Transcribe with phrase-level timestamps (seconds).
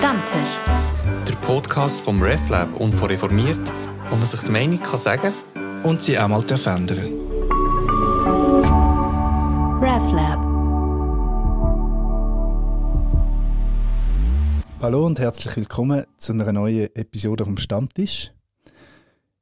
[0.00, 0.56] Stammtisch.
[1.28, 3.70] Der Podcast vom RefLab und von Reformiert,
[4.08, 5.34] wo man sich die Meinung kann sagen
[5.82, 6.98] und sie auch mal ändern
[9.78, 10.40] RefLab.
[14.80, 18.32] Hallo und herzlich willkommen zu einer neuen Episode vom Stammtisch.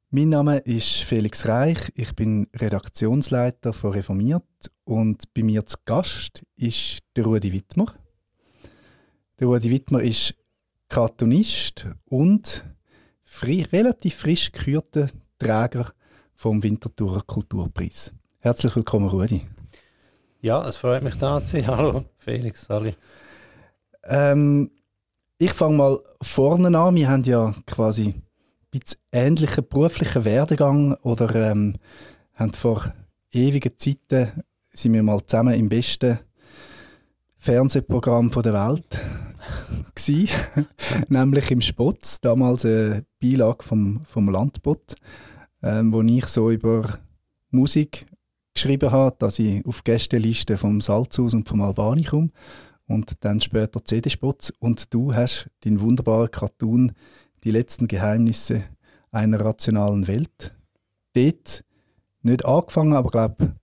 [0.09, 4.43] Mein Name ist Felix Reich, ich bin Redaktionsleiter von Reformiert
[4.83, 7.95] und bei mir zu Gast ist der Rudi Wittmer.
[9.39, 10.35] Der Rudi Wittmer ist
[10.89, 12.65] Cartoonist und
[13.23, 15.07] fri relativ frisch gekürter
[15.37, 15.93] Träger
[16.33, 18.11] vom Winterthurer Kulturpreis.
[18.39, 19.45] Herzlich willkommen, Rudi.
[20.41, 21.67] Ja, es freut mich da zu sein.
[21.67, 22.95] Hallo, Felix, Sali.
[24.03, 24.71] Ähm,
[25.37, 26.95] ich fange mal vorne an.
[26.95, 28.23] Wir haben ja quasi ein
[28.71, 31.75] bisschen ähnlichen beruflichen Werdegang oder ähm,
[32.33, 32.93] haben vor
[33.31, 36.19] ewigen Zeiten sind wir mal zusammen im besten
[37.37, 38.99] Fernsehprogramm der Welt
[41.09, 44.95] nämlich im Spotz, damals eine Beilage vom, vom Landbot,
[45.61, 46.99] ähm, wo ich so über
[47.51, 48.05] Musik
[48.53, 52.31] geschrieben habe, dass ich auf Gästeliste vom Salzhaus und vom Albani komme
[52.87, 56.93] und dann später CD-Spots und du hast den wunderbaren Cartoon
[57.43, 58.63] Die letzten Geheimnisse
[59.11, 60.53] einer rationalen Welt.
[61.13, 61.63] Dort
[62.21, 63.55] nicht angefangen, aber glaube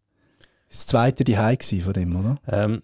[0.69, 1.37] das zweite die
[1.81, 2.37] von dem, oder?
[2.49, 2.81] Ähm,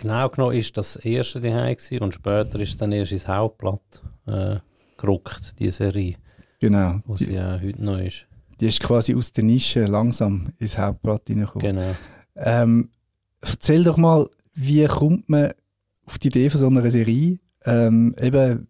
[0.00, 4.56] genau genommen ist das erste die und später ist dann erst ins Hauptblatt äh,
[4.96, 6.16] gerückt, die Serie.
[6.58, 7.00] Genau.
[7.06, 8.26] Wo die, sie ja heute noch ist.
[8.58, 11.76] Die ist quasi aus der Nische langsam ins Hauptblatt hineingekommen.
[11.76, 11.94] Genau.
[12.36, 12.90] Ähm,
[13.40, 15.52] erzähl doch mal, wie kommt man
[16.04, 17.38] auf die Idee von so einer Serie?
[17.64, 18.68] Ähm, eben,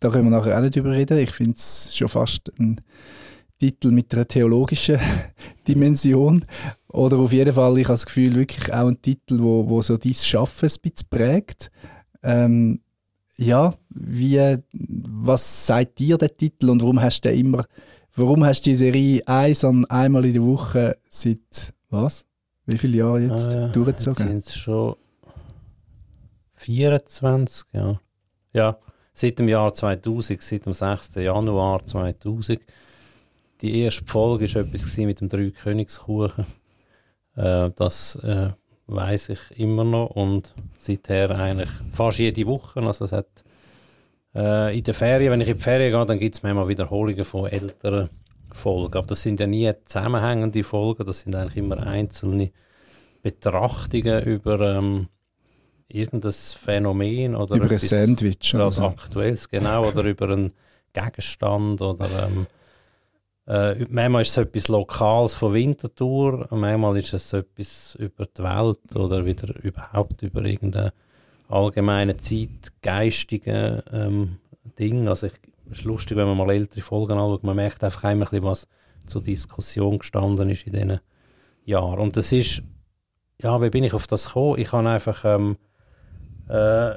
[0.00, 1.18] da können wir nachher auch nicht drüber reden.
[1.18, 2.80] Ich finde es schon fast ein
[3.60, 4.98] Titel mit einer theologischen
[5.68, 6.44] Dimension.
[6.88, 9.96] Oder auf jeden Fall, ich habe das Gefühl, wirklich auch ein Titel, wo, wo so
[9.96, 11.70] dein Schaffen ein bisschen prägt.
[12.22, 12.80] Ähm,
[13.36, 17.64] ja, wie, was sagt dir der Titel und warum hast du immer,
[18.16, 22.26] warum hast du die Serie eins an einmal in der Woche seit, was?
[22.66, 24.26] Wie viele Jahre jetzt äh, durchgezogen?
[24.26, 24.96] Jetzt sind es schon
[26.54, 28.00] 24, ja.
[28.52, 28.78] Ja,
[29.12, 31.14] seit dem Jahr 2000, seit dem 6.
[31.16, 32.60] Januar 2000.
[33.60, 36.46] Die erste Folge war etwas mit dem drei Königskuchen.
[37.36, 38.50] Äh, das äh,
[38.86, 42.80] weiß ich immer noch und seither eigentlich fast jede Woche.
[42.80, 43.28] Also es hat
[44.34, 47.24] äh, in den Ferien, wenn ich in die Ferien gehe, dann gibt es manchmal Wiederholungen
[47.24, 48.10] von älteren
[48.52, 48.96] Folgen.
[48.96, 52.50] Aber das sind ja nie zusammenhängende Folgen, das sind eigentlich immer einzelne
[53.22, 55.08] Betrachtungen über ähm,
[55.88, 58.84] irgendein Phänomen oder über ein Sandwich oder so.
[58.84, 60.52] aktuelles, genau, oder über einen
[60.92, 62.46] Gegenstand oder ähm,
[63.50, 68.94] äh, manchmal ist es etwas Lokales von Winterthur, manchmal ist es etwas über die Welt
[68.94, 70.92] oder wieder überhaupt über irgendeine
[71.48, 74.36] allgemeine zeitgeistige ähm,
[74.78, 75.08] Ding.
[75.08, 75.32] Also ich,
[75.68, 78.68] es ist lustig, wenn man mal ältere Folgen anschaut, man merkt einfach ein bisschen, was
[79.06, 81.00] zur Diskussion gestanden ist in diesen
[81.64, 81.98] Jahren.
[81.98, 82.62] Und das ist,
[83.42, 84.60] ja, wie bin ich auf das gekommen?
[84.60, 85.56] Ich habe einfach ähm,
[86.48, 86.92] äh,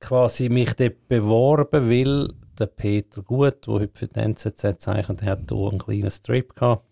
[0.00, 5.40] quasi mich dort beworben, weil der Peter Gut, der heute für die NZZ zeichnet, hat
[5.48, 6.84] hier einen kleinen Strip gehabt.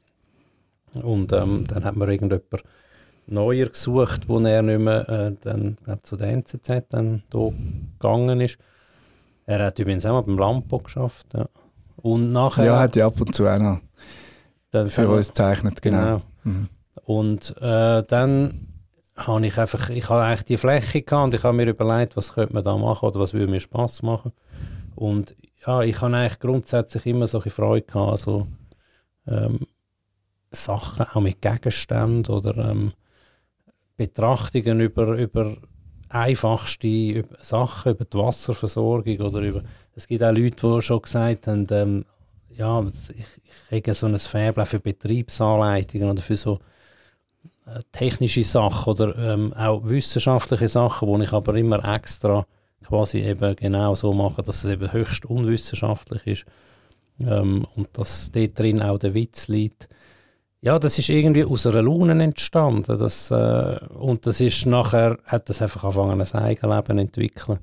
[1.03, 2.65] Und ähm, dann hat man irgendjemand
[3.27, 7.53] neuer gesucht, wo er nicht mehr äh, dann, zu der NZZ dann hier
[7.99, 8.59] gegangen ist.
[9.47, 11.27] Er hat übrigens auch mal beim Lampo geschafft.
[11.35, 11.49] Ja.
[11.97, 12.65] Und nachher...
[12.65, 13.81] Ja, hat ja ab und zu auch noch
[14.89, 15.99] für uns gezeichnet, genau.
[15.99, 16.23] genau.
[16.45, 16.69] Mhm.
[17.05, 18.69] Und äh, dann
[19.17, 22.35] habe ich einfach, ich habe eigentlich die Fläche gehabt und ich habe mir überlegt, was
[22.35, 24.33] könnte man da machen oder was würde mir Spaß machen.
[24.95, 25.35] Und
[25.67, 28.47] ja, ich habe eigentlich grundsätzlich immer solche Freude gehabt, also
[29.27, 29.61] ähm,
[30.51, 32.93] Sachen auch mit Gegenständen oder ähm,
[33.97, 35.57] Betrachtungen über, über
[36.09, 39.63] einfachste über Sachen, über die Wasserversorgung oder über,
[39.95, 42.05] es gibt auch Leute, die schon gesagt haben, ähm,
[42.57, 46.59] ja, ich, ich kriege so ein Faible für Betriebsanleitungen oder für so
[47.67, 52.47] äh, technische Sachen oder ähm, auch wissenschaftliche Sachen, wo ich aber immer extra
[52.89, 56.45] quasi eben genau so mache, dass es eben höchst unwissenschaftlich ist
[57.21, 59.89] ähm, und dass dort drin auch der Witz liegt.
[60.61, 62.99] Ja, das ist irgendwie aus einer Laune entstanden.
[62.99, 67.59] Das, äh, und das ist nachher, hat das einfach angefangen, ein Eigenleben entwickeln.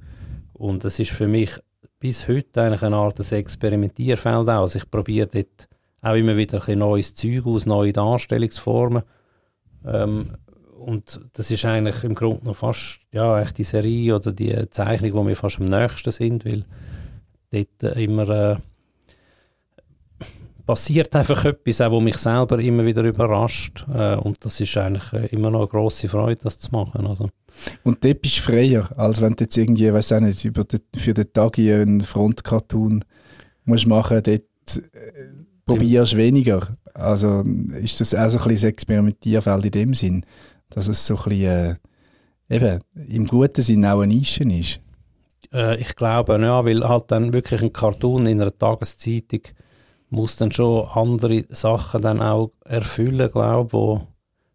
[0.54, 1.60] Und das ist für mich
[2.00, 4.62] bis heute eigentlich eine Art des Experimentierfeld auch.
[4.62, 5.68] Also ich probiere dort
[6.02, 9.04] auch immer wieder ein neues Zeug aus, neue Darstellungsformen.
[9.86, 10.30] Ähm,
[10.78, 15.14] und das ist eigentlich im Grunde noch fast ja, echt die Serie oder die Zeichnung,
[15.14, 16.66] wo wir fast am nächsten sind, weil
[17.52, 18.56] dort immer äh,
[20.66, 23.86] passiert einfach etwas, auch, wo mich selber immer wieder überrascht.
[23.94, 27.06] Äh, und das ist eigentlich äh, immer noch eine grosse Freude, das zu machen.
[27.06, 27.30] Also,
[27.84, 30.82] Und dort bist du freier, als wenn du jetzt irgendwie, weiß auch nicht, über den,
[30.96, 33.06] für den Tag einen Frontcartoon
[33.66, 34.42] musst machen, dort äh,
[35.66, 36.78] probierst weniger.
[36.94, 37.44] Also
[37.82, 40.26] ist das auch so ein bisschen das Experimentierfeld in dem Sinn,
[40.70, 41.78] dass es so ein bisschen,
[42.50, 44.80] äh, eben, im guten Sinn auch eine Nische ist.
[45.54, 49.42] Äh, ich glaube, ja, weil halt dann wirklich ein Cartoon in einer Tageszeitung
[50.10, 54.02] muss dann schon andere Sachen dann auch erfüllen, glaube wo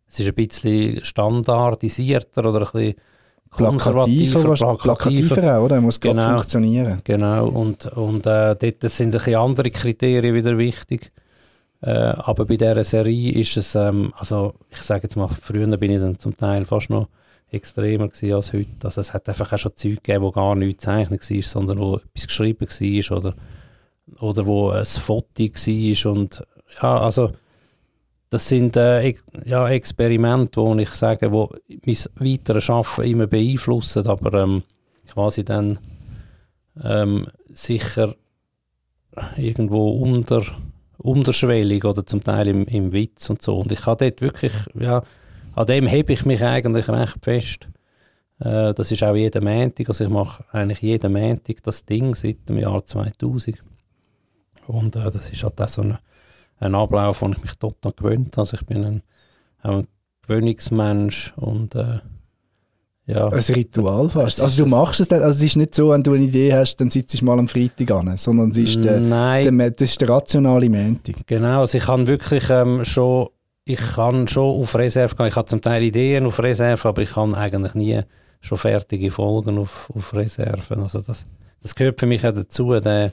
[0.09, 2.95] es ist ein bisschen standardisierter oder ein bisschen
[3.51, 5.77] konservativer, plakativer, plakativer auch, oder?
[5.77, 6.31] Er muss Genau.
[6.31, 7.01] funktionieren.
[7.05, 11.13] Genau, und, und äh, dort sind ein bisschen andere Kriterien wieder wichtig.
[11.83, 15.93] Äh, aber bei dieser Serie ist es, ähm, also ich sage jetzt mal, früher bin
[15.93, 17.09] ich dann zum Teil fast noch
[17.51, 18.69] extremer gewesen als heute.
[18.85, 21.97] Also es hat einfach auch schon Zeug gegeben, wo gar nichts gezeichnet war, sondern wo
[21.97, 23.35] etwas geschrieben war oder,
[24.21, 26.47] oder wo ein Foto war und
[26.83, 27.33] ja, also
[28.31, 31.53] das sind äh, ja, Experimente, wo ich sage, wo
[31.85, 34.63] mein weiteres Arbeiten immer beeinflussen, aber ähm,
[35.09, 35.79] quasi dann
[36.83, 38.15] ähm, sicher
[39.37, 40.43] irgendwo unter,
[41.03, 43.59] unterschwellig oder zum Teil im, im Witz und so.
[43.59, 45.03] Und ich habe dort wirklich, ja,
[45.55, 47.69] an dem hebe ich mich eigentlich recht fest.
[48.39, 52.49] Äh, das ist auch jeden Montag, also ich mache eigentlich jeden Montag das Ding seit
[52.49, 53.63] dem Jahr 2000.
[54.67, 55.99] Und äh, das ist halt auch so ein,
[56.59, 58.43] ein Ablauf, den ich mich total gewöhnt habe.
[58.43, 59.03] Also ich bin ein,
[59.63, 59.87] ein
[60.23, 62.01] Gewöhnungsmensch und äh,
[63.11, 63.27] ja.
[63.27, 64.41] Ein Ritual fast.
[64.41, 66.77] Also du machst es dann, also es ist nicht so, wenn du eine Idee hast,
[66.77, 70.01] dann sitzt du mal am Freitag an, sondern es ist der, Nein, der, das ist
[70.01, 71.27] der rationale Montag.
[71.27, 73.29] Genau, also ich kann wirklich ähm, schon,
[73.65, 75.27] ich kann schon auf Reserve gehen.
[75.27, 78.01] Ich habe zum Teil Ideen auf Reserve, aber ich kann eigentlich nie
[78.41, 80.81] schon fertige Folgen auf, auf Reserve.
[80.81, 81.25] Also das,
[81.63, 83.13] das gehört für mich auch dazu, der,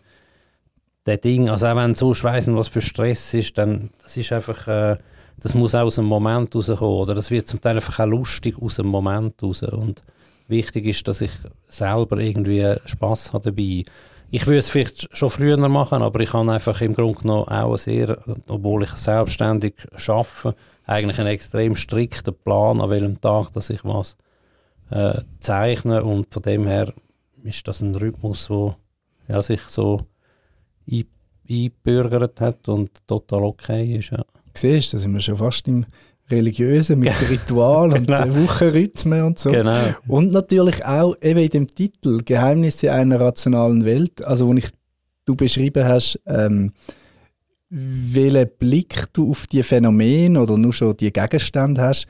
[1.06, 4.32] der Ding, also auch wenn du sonst weiss, was für Stress ist, dann das ist
[4.32, 4.98] einfach, äh,
[5.40, 8.56] das muss auch aus dem Moment rauskommen, oder das wird zum Teil einfach auch lustig
[8.62, 10.04] aus dem Moment raus und
[10.48, 11.32] wichtig ist, dass ich
[11.68, 13.84] selber irgendwie Spaß habe dabei.
[14.30, 17.78] Ich würde es vielleicht schon früher machen, aber ich habe einfach im Grunde genommen auch
[17.78, 18.18] sehr,
[18.48, 19.74] obwohl ich selbstständig
[20.08, 20.56] arbeite,
[20.86, 24.18] eigentlich einen extrem strikten Plan, an welchem Tag dass ich was
[24.90, 26.94] äh, zeichne und von dem her
[27.44, 28.76] ist das ein Rhythmus, der
[29.28, 30.02] ja, sich so
[30.90, 31.06] ein-
[31.50, 34.12] eingebürgert hat und total okay ist.
[34.12, 34.24] Ja.
[34.58, 35.86] Siehst da sind wir schon fast im
[36.30, 38.36] Religiösen mit Ritual und Genau.
[38.44, 39.52] Wochenrhythmen und so.
[39.52, 39.80] Genau.
[40.08, 44.70] Und natürlich auch eben in dem Titel Geheimnisse einer rationalen Welt, also wo ich,
[45.26, 46.72] du beschrieben hast, ähm,
[47.70, 52.08] welchen Blick du auf die Phänomene oder nur schon die Gegenstände hast.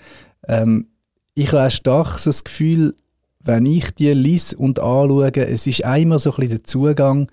[0.47, 0.87] Ähm,
[1.33, 2.95] ich habe auch stark so das Gefühl,
[3.39, 7.31] wenn ich die lese und anschaue, es ist einmal so ein bisschen der Zugang,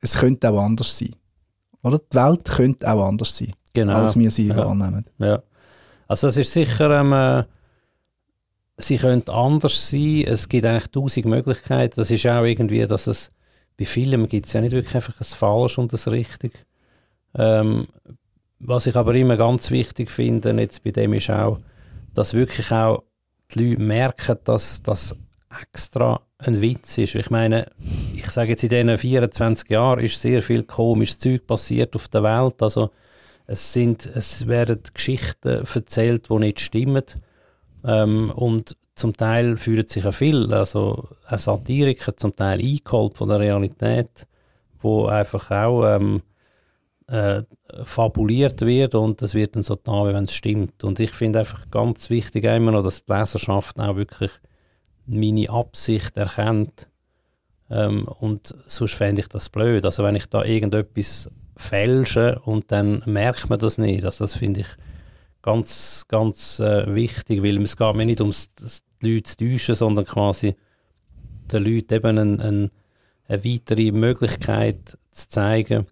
[0.00, 1.10] es könnte auch anders sein.
[1.82, 1.98] Oder?
[1.98, 3.94] Die Welt könnte auch anders sein, Genau.
[4.02, 4.56] als wir sie Ja.
[4.56, 5.04] wahrnehmen.
[5.18, 5.42] Ja.
[6.08, 7.44] Also es ist sicher, ähm, äh,
[8.78, 10.24] sie könnte anders sein.
[10.26, 11.94] Es gibt eigentlich tausend Möglichkeiten.
[11.96, 13.30] Das ist auch irgendwie, dass es
[13.78, 16.52] bei Filmen gibt es ja nicht wirklich einfach ein Falsch und ein Richtig.
[17.34, 17.86] Ähm,
[18.58, 21.58] was ich aber immer ganz wichtig finde, jetzt bei dem ist auch,
[22.14, 23.02] dass wirklich auch
[23.54, 25.14] die Leute merken, dass das
[25.60, 27.14] extra ein Witz ist.
[27.14, 27.70] Ich meine,
[28.14, 32.22] ich sage jetzt in diesen 24 Jahren ist sehr viel komisches Zeug passiert auf der
[32.22, 32.62] Welt.
[32.62, 32.90] Also
[33.46, 37.04] es, sind, es werden Geschichten erzählt, die nicht stimmen.
[37.84, 43.28] Ähm, und zum Teil fühlen sich ja viel, also ein Satiriker zum Teil eingeholt von
[43.28, 44.26] der Realität,
[44.80, 46.22] wo einfach auch ähm,
[47.08, 47.42] äh,
[47.84, 50.82] fabuliert wird und es wird dann so da, wie wenn es stimmt.
[50.82, 54.32] Und ich finde einfach ganz wichtig immer noch, dass die Leserschaft auch wirklich
[55.06, 56.88] meine Absicht erkennt.
[57.70, 59.84] Ähm, und sonst fände ich das blöd.
[59.84, 64.04] Also wenn ich da irgendetwas fälsche und dann merkt man das nicht.
[64.04, 64.68] Also das finde ich
[65.42, 68.50] ganz, ganz äh, wichtig, weil es geht mir nicht ums
[69.02, 70.56] die Leute zu täuschen, sondern quasi
[71.52, 72.70] den Leuten eben ein, ein,
[73.28, 75.86] eine weitere Möglichkeit zu zeigen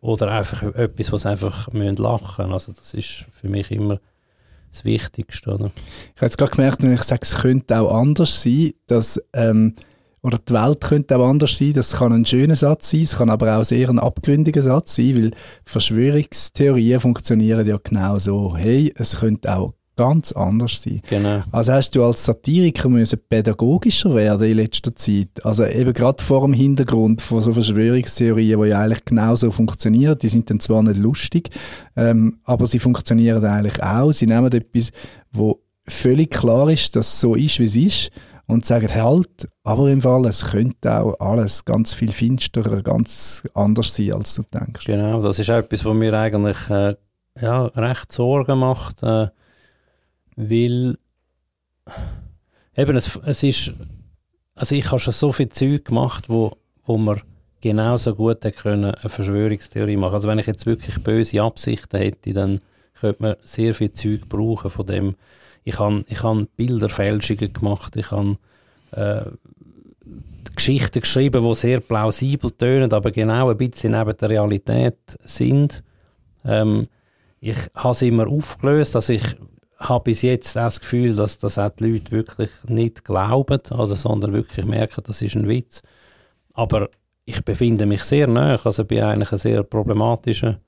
[0.00, 4.00] oder einfach etwas, was einfach müssen lachen Also das ist für mich immer
[4.70, 5.54] das Wichtigste.
[5.54, 5.70] Oder?
[6.14, 9.74] Ich habe jetzt gerade gemerkt, wenn ich sage, es könnte auch anders sein, dass, ähm,
[10.22, 13.30] oder die Welt könnte auch anders sein, das kann ein schöner Satz sein, es kann
[13.30, 15.30] aber auch sehr ein abgründiger Satz sein, weil
[15.64, 18.56] Verschwörungstheorien funktionieren ja genau so.
[18.56, 21.02] Hey, es könnte auch ganz anders sein.
[21.10, 21.42] Genau.
[21.52, 25.44] Also hast du als Satiriker müssen pädagogischer werden in letzter Zeit.
[25.44, 30.18] Also eben gerade vor dem Hintergrund von so Verschwörungstheorien, die ja eigentlich genauso funktionieren.
[30.18, 31.50] Die sind dann zwar nicht lustig,
[31.96, 34.12] ähm, aber sie funktionieren eigentlich auch.
[34.12, 34.90] Sie nehmen etwas,
[35.32, 38.10] wo völlig klar ist, dass es so ist, wie es ist
[38.50, 43.94] und sagen halt, aber im Fall, es könnte auch alles ganz viel finsterer, ganz anders
[43.94, 44.86] sein, als du denkst.
[44.86, 46.96] Genau, das ist etwas, was mir eigentlich äh,
[47.40, 49.28] ja, recht Sorgen macht, äh,
[50.36, 50.96] weil
[52.76, 53.72] eben, es, es ist,
[54.54, 57.22] also ich habe schon so viel Zeug gemacht, wo, wo man
[57.60, 60.14] genauso gut hätte können eine Verschwörungstheorie machen.
[60.14, 62.60] Also wenn ich jetzt wirklich böse Absichten hätte, dann
[62.98, 65.16] könnte man sehr viel Zeug brauchen von dem.
[65.64, 68.36] Ich habe ich hab Bilderfälschungen gemacht, ich habe
[68.92, 69.22] äh,
[70.56, 75.82] Geschichten geschrieben, die sehr plausibel tönen, aber genau ein bisschen neben der Realität sind.
[76.44, 76.88] Ähm,
[77.40, 79.22] ich habe es immer aufgelöst, dass ich
[79.78, 83.94] habe bis jetzt auch das Gefühl, dass das auch die Leute wirklich nicht glauben, also,
[83.94, 85.82] sondern wirklich merken, das ist ein Witz.
[86.52, 86.90] Aber
[87.24, 90.60] ich befinde mich sehr nah, also bin eigentlich eine sehr problematische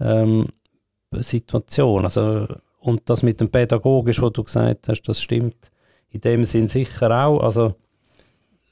[0.00, 0.48] ähm,
[1.12, 2.04] Situation.
[2.04, 2.46] Also,
[2.86, 5.72] und das mit dem Pädagogisch, was du gesagt hast, das stimmt
[6.10, 7.40] in dem Sinn sicher auch.
[7.40, 7.74] Also,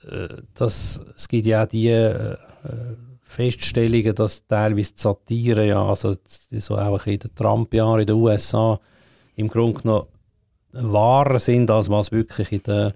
[0.09, 2.37] äh, das, es gibt ja auch die äh,
[3.23, 6.14] Feststellungen, dass teilweise die Satire, ja, also
[6.50, 8.78] so auch in den Trump-Jahren in den USA,
[9.35, 10.06] im Grunde genommen
[10.71, 12.92] wahrer sind, als was wirklich in den,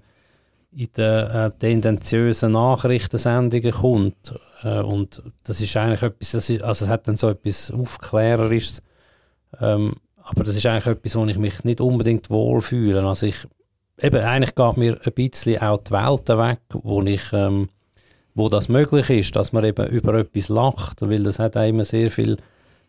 [0.71, 4.39] in den äh, tendenziösen Nachrichtensendungen kommt.
[4.63, 8.81] Äh, und das ist eigentlich etwas, das ist, also es hat dann so etwas Aufklärerisches,
[9.59, 9.95] ähm,
[10.29, 13.03] aber das ist eigentlich etwas, wo ich mich nicht unbedingt wohlfühle.
[13.03, 13.47] Also ich,
[13.99, 17.69] eben, eigentlich geht mir ein bisschen auch die Welt weg, wo ich, ähm,
[18.35, 21.83] wo das möglich ist, dass man eben über etwas lacht, weil das hat auch immer
[21.83, 22.37] sehr viel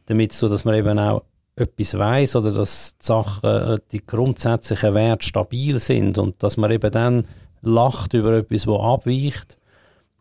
[0.06, 1.22] damit zu dass man eben auch
[1.56, 6.70] etwas weiß oder dass die Sachen, äh, die grundsätzlichen Werte stabil sind und dass man
[6.70, 7.26] eben dann
[7.62, 9.56] lacht über etwas, wo abweicht.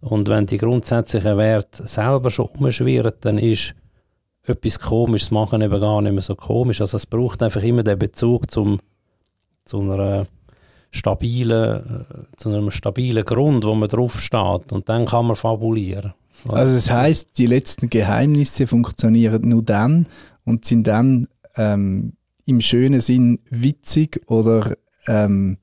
[0.01, 3.73] Und wenn die grundsätzlichen Werte selber schon umschwirren, dann ist
[4.49, 6.81] etwas Komisches machen eben gar nicht mehr so komisch.
[6.81, 8.79] Also es braucht einfach immer den Bezug zum,
[9.65, 10.27] zu einer
[10.91, 16.13] stabilen, äh, zu einem stabilen Grund, wo man drauf steht und dann kann man fabulieren.
[16.47, 20.07] Also das heißt, die letzten Geheimnisse funktionieren nur dann
[20.45, 22.13] und sind dann ähm,
[22.45, 24.75] im schönen Sinn witzig oder
[25.07, 25.57] ähm,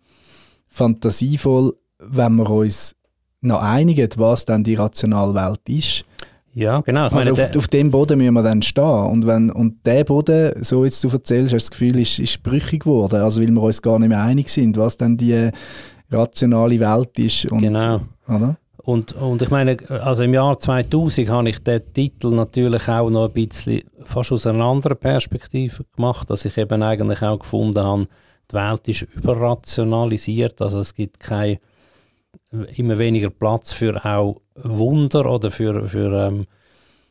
[0.69, 2.95] fantasievoll, wenn wir uns
[3.41, 6.05] noch einigen, was dann die rationale Welt ist.
[6.57, 7.09] Ja, genau.
[7.09, 8.83] Ich also auf, auf, dem Boden müssen wir dann stehen.
[8.83, 12.43] Und, wenn, und der Boden, so jetzt du erzählst, hast du das Gefühl, ist, ist
[12.43, 13.21] brüchig geworden.
[13.21, 15.51] Also weil wir uns gar nicht mehr einig sind, was dann die
[16.11, 17.45] rationale Welt ist.
[17.53, 18.01] Und, genau.
[18.27, 18.57] Oder?
[18.79, 23.27] Und, und ich meine, also im Jahr 2000 habe ich den Titel natürlich auch noch
[23.27, 28.09] ein bisschen fast aus einer anderen Perspektive gemacht, dass ich eben eigentlich auch gefunden habe,
[28.51, 31.59] die Welt ist überrationalisiert, also es gibt kein,
[32.77, 36.47] immer weniger Platz für auch Wunder oder für, für ähm,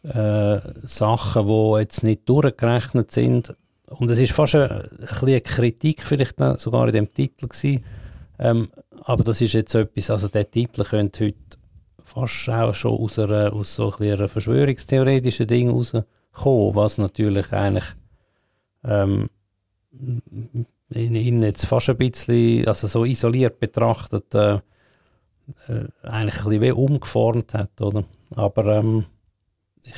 [0.04, 3.56] äh, Sachen, die jetzt nicht durchgerechnet sind.
[3.88, 7.84] Und es ist fast eine, ein eine Kritik vielleicht sogar in dem Titel gewesen.
[8.40, 8.70] Ähm,
[9.02, 11.38] aber das ist jetzt etwas, also der Titel könnte heute
[12.04, 17.86] fast auch schon aus, einer, aus so einer verschwörungstheoretischen Ding rauskommen, was natürlich eigentlich
[18.84, 19.30] ähm,
[20.94, 24.60] ihn jetzt fast ein bisschen, also so isoliert betrachtet, äh,
[25.68, 28.04] äh, eigentlich ein bisschen umgeformt hat, oder?
[28.36, 29.06] Aber ähm,
[29.84, 29.94] ich,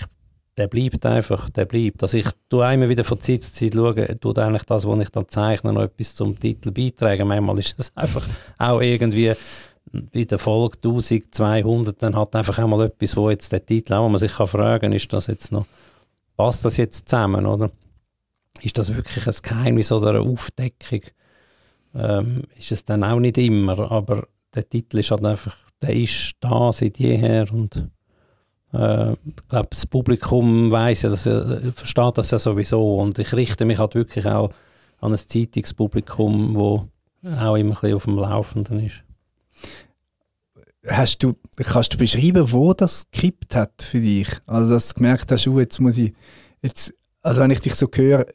[0.57, 2.01] der bleibt einfach, der bleibt.
[2.01, 5.09] Also ich tue immer wieder von Zeit zu Zeit schauen, tue eigentlich das, was ich
[5.09, 7.27] dann zeichne, noch etwas zum Titel beitragen.
[7.27, 8.27] Manchmal ist es einfach
[8.57, 9.33] auch irgendwie
[9.91, 14.09] bei der Folge 1200 dann hat einfach einmal etwas, wo jetzt der Titel auch, wo
[14.09, 15.65] man sich kann fragen, ist das jetzt noch,
[16.35, 17.71] passt das jetzt zusammen, oder?
[18.61, 21.01] Ist das wirklich ein Geheimnis oder eine Aufdeckung?
[21.95, 24.27] Ähm, ist es dann auch nicht immer, aber
[24.57, 27.89] der Titel ist halt einfach, der ist da seit jeher und
[28.73, 33.33] äh, ich glaube, das Publikum weiß ja, dass er, versteht das ja sowieso und ich
[33.33, 34.51] richte mich halt wirklich auch
[34.99, 36.87] an ein Zeitungspublikum, wo
[37.23, 39.03] auch immer ein bisschen auf dem Laufenden ist.
[40.87, 44.29] Hast du, kannst du beschreiben, wo das gekippt hat für dich?
[44.45, 46.13] Also, dass du gemerkt hast, oh, jetzt muss ich,
[46.61, 48.25] jetzt, also wenn ich dich so höre,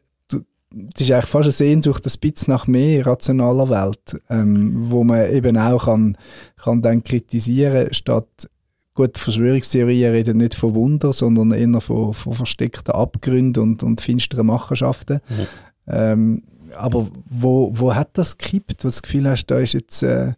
[0.95, 5.31] es ist eigentlich fast eine Sehnsucht ein bisschen nach mehr rationaler Welt, ähm, wo man
[5.31, 6.17] eben auch kann,
[6.57, 8.49] kann dann kritisieren, statt
[8.95, 14.47] gut, Verschwörungstheorien reden nicht von Wunder, sondern eher von, von versteckten Abgründen und, und finsteren
[14.47, 15.21] Machenschaften.
[15.29, 15.47] Mhm.
[15.87, 16.43] Ähm,
[16.76, 20.33] aber wo, wo hat das gekippt, du das Gefühl hast, da ist jetzt, äh,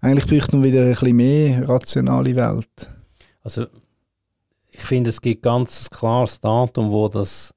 [0.00, 2.90] eigentlich bräuchte man wieder ein bisschen mehr rationale Welt?
[3.42, 3.66] Also,
[4.70, 7.54] ich finde, es gibt ganz ein klares Datum, wo das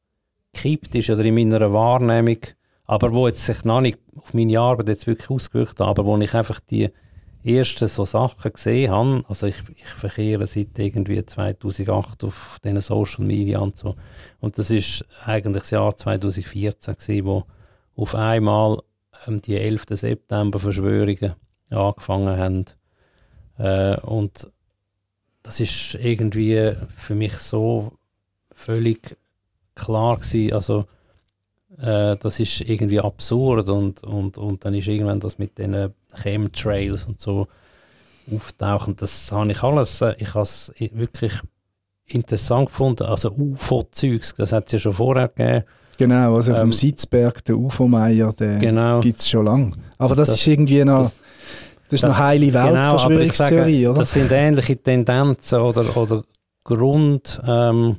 [0.54, 2.40] gekippt ist oder in meiner Wahrnehmung,
[2.86, 6.18] aber wo jetzt sich noch nicht auf meine Arbeit jetzt wirklich ausgewirkt hat, aber wo
[6.18, 6.90] ich einfach die
[7.44, 13.26] ersten so Sachen gesehen habe, also ich, ich verkehre seit irgendwie 2008 auf diesen Social
[13.26, 13.96] Media und so
[14.40, 17.44] und das ist eigentlich das Jahr 2014 gewesen, wo
[17.96, 18.80] auf einmal
[19.28, 19.86] ähm, die 11.
[19.90, 21.34] September Verschwörungen
[21.70, 22.66] angefangen haben
[23.58, 24.48] äh, und
[25.44, 27.94] das ist irgendwie für mich so
[28.54, 29.18] völlig
[29.76, 30.86] klar gewesen, also
[31.80, 37.06] äh, das ist irgendwie absurd und, und, und dann ist irgendwann das mit den Chemtrails
[37.06, 37.48] und so
[38.34, 38.96] auftauchen.
[38.98, 41.34] Das habe ich alles, äh, ich habe es wirklich
[42.06, 43.04] interessant gefunden.
[43.04, 45.64] Also UFO-Zeugs, das hat es ja schon vorher gegeben.
[45.98, 49.00] Genau, also vom Ähm, Sitzberg, der UFO-Meier, den Genau.
[49.02, 49.72] gibt es schon lange.
[49.98, 51.20] Aber das, Das- ist irgendwie noch, das,
[51.90, 54.00] das- ist noch heile Genau, Weltverschwörungstheorie, sage, oder?
[54.00, 56.24] Das sind ähnliche Tendenzen oder, oder
[56.64, 57.40] Grund.
[57.46, 57.98] Ähm,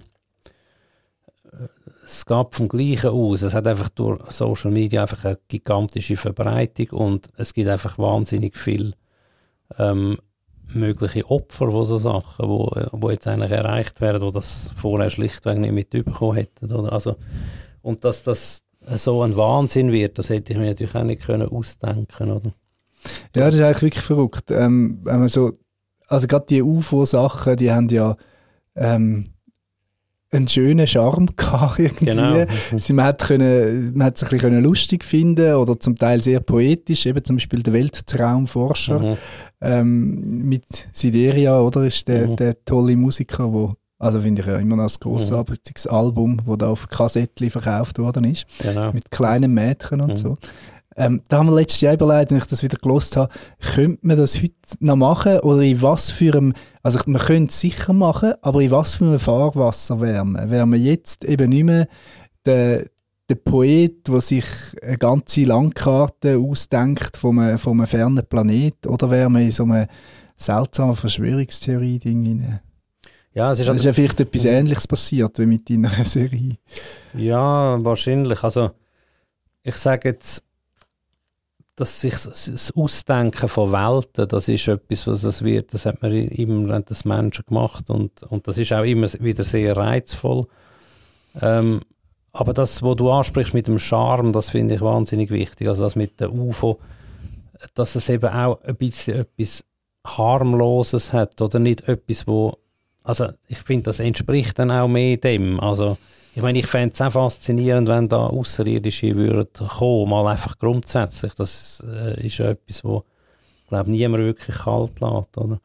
[2.04, 3.42] es gab vom Gleichen aus.
[3.42, 8.56] Es hat einfach durch Social Media einfach eine gigantische Verbreitung und es gibt einfach wahnsinnig
[8.56, 8.94] viel
[9.78, 10.18] ähm,
[10.74, 15.58] mögliche Opfer von so Sachen, wo, wo jetzt eigentlich erreicht werden, wo das vorher schlichtweg
[15.58, 16.72] nicht mitbekommen hätten.
[16.72, 16.92] Oder?
[16.92, 17.16] Also,
[17.82, 18.62] und dass das
[18.94, 22.52] so ein Wahnsinn wird, das hätte ich mir natürlich auch nicht können ausdenken oder?
[23.34, 24.50] Ja, das ist eigentlich wirklich verrückt.
[24.50, 25.52] Ähm, wenn man so,
[26.06, 28.16] also gerade die UFO-Sachen, die haben ja
[28.76, 29.31] ähm,
[30.32, 32.06] einen schönen Charme gehabt irgendwie.
[32.06, 32.44] Genau.
[32.76, 36.40] Sie, man, hat können, man hat sich ein bisschen lustig finden oder zum Teil sehr
[36.40, 39.16] poetisch, eben zum Beispiel der Weltraumforscher Mhm.
[39.60, 41.84] ähm, mit Sideria, oder?
[41.84, 42.36] Ist der, Mhm.
[42.36, 46.68] der tolle Musiker, wo, also finde ich ja immer noch ein grossartiges Album, wo da
[46.68, 48.92] auf Kassettchen verkauft worden ist Genau.
[48.92, 50.16] mit kleinen Mädchen und Mhm.
[50.16, 50.36] so.
[50.96, 53.32] Ähm, da haben wir letztes Jahr überlegt, wenn ich das wieder gelost habe,
[53.74, 57.60] könnte man das heute noch machen oder in was für einem, also man könnte es
[57.60, 60.50] sicher machen, aber in was für einem Fahrwasser wären wir?
[60.50, 61.88] Wären wir jetzt eben nicht mehr
[62.44, 62.86] der,
[63.28, 64.44] der Poet, der sich
[64.82, 69.64] eine ganze Landkarte ausdenkt von einem, von einem fernen Planet oder wären wir in so
[69.64, 69.86] einem
[70.36, 72.60] seltsamen Verschwörungstheorie-Ding rein?
[73.34, 76.58] Ja, es ist Es ist ja vielleicht etwas Ähnliches passiert wie mit deiner Serie.
[77.14, 78.42] Ja, wahrscheinlich.
[78.42, 78.72] Also,
[79.62, 80.42] ich sage jetzt,
[81.76, 86.02] dass sich das das Ausdenken von Welten, das ist etwas, was das wird, das hat
[86.02, 90.46] man immer des Menschen gemacht und, und das ist auch immer wieder sehr reizvoll.
[91.40, 91.80] Ähm,
[92.32, 95.68] aber das, was du ansprichst mit dem Charme, das finde ich wahnsinnig wichtig.
[95.68, 96.78] Also das mit der UFO,
[97.74, 99.64] dass es eben auch ein bisschen etwas
[100.06, 102.58] harmloses hat oder nicht etwas, wo
[103.04, 105.60] also ich finde, das entspricht dann auch mehr dem.
[105.60, 105.98] Also
[106.34, 111.34] ich meine, ich fände es auch faszinierend, wenn da Außerirdische würden kommen, mal einfach grundsätzlich.
[111.34, 113.04] Das äh, ist ja etwas, wo
[113.72, 115.60] glaube niemand wirklich kalt lässt, oder?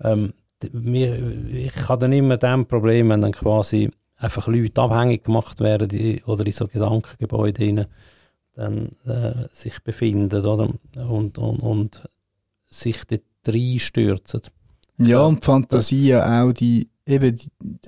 [0.00, 0.32] Ähm,
[0.62, 6.22] ich habe dann immer das Problem, wenn dann quasi einfach Leute abhängig gemacht werden die,
[6.24, 7.86] oder in so Gedankengebäude rein,
[8.54, 10.70] dann äh, sich befinden, oder?
[11.08, 12.08] Und, und, und
[12.66, 14.40] sich dort reinstürzen.
[14.98, 17.38] Ja, und Fantasie ja auch die, eben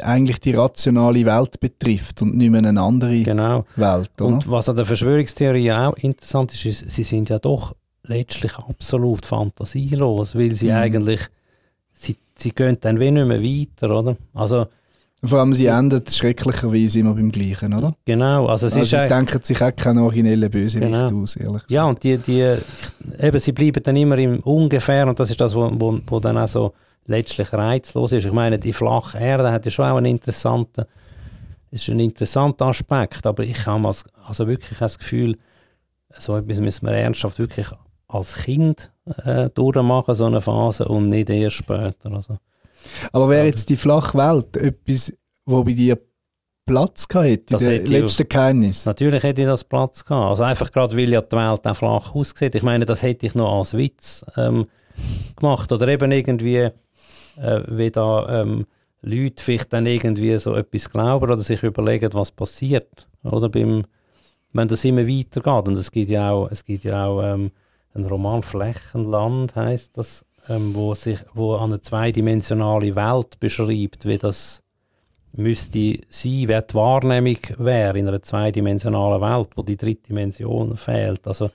[0.00, 3.64] eigentlich die rationale Welt betrifft und nicht mehr eine andere Genau.
[3.76, 4.26] Welt, oder?
[4.26, 9.26] Und was an der Verschwörungstheorie auch interessant ist, ist, sie sind ja doch letztlich absolut
[9.26, 10.72] fantasielos, weil sie Mhm.
[10.76, 11.20] eigentlich,
[11.92, 14.16] sie, sie gehen dann wie nicht mehr weiter, oder?
[14.34, 14.66] Also,
[15.24, 17.96] Vor allem, sie endet schrecklicherweise immer beim Gleichen, oder?
[18.04, 21.22] genau, also es Also ist sie denken sich auch keinen originellen Bösewicht Genau.
[21.22, 21.70] aus, ehrlich gesagt.
[21.72, 22.54] Ja, und die, die,
[23.20, 26.38] eben, sie bleiben dann immer im Ungefähr und das ist das, wo, wo, wo dann
[26.38, 26.72] auch so
[27.08, 28.24] letztlich reizlos ist.
[28.24, 30.84] Ich meine, die flache Erde hat ja schon auch einen interessanten,
[31.70, 35.36] ist ein interessanter Aspekt, aber ich habe als, also wirklich das Gefühl,
[36.16, 37.66] so etwas müssen wir ernsthaft wirklich
[38.08, 38.92] als Kind
[39.24, 42.12] äh, durchmachen, so eine Phase, und nicht erst später.
[42.12, 42.38] Also.
[43.12, 45.12] Aber wäre jetzt die flache Welt etwas,
[45.44, 45.98] wo bei dir
[46.64, 48.86] Platz gehabt in ich- letzten Geheimnis?
[48.86, 50.28] Natürlich hätte ich das Platz gehabt.
[50.28, 52.54] Also einfach gerade, weil ja die Welt auch flach aussieht.
[52.54, 54.66] Ich meine, das hätte ich noch als Witz ähm,
[55.36, 55.70] gemacht.
[55.72, 56.70] Oder eben irgendwie,
[57.40, 58.66] äh, wie da ähm,
[59.02, 63.08] Leute vielleicht dann irgendwie so etwas glauben oder sich überlegen, was passiert.
[63.22, 63.84] Oder beim,
[64.52, 65.68] wenn das immer weitergeht.
[65.68, 67.50] Und es gibt ja auch, es gibt ja auch ähm,
[67.94, 74.62] einen Roman Flächenland, heißt das, ähm, wo sich, wo eine zweidimensionale Welt beschreibt, wie das
[75.32, 81.26] müsste sein, wer die Wahrnehmung wäre in einer zweidimensionalen Welt, wo die dritte Dimension fehlt.
[81.26, 81.50] Also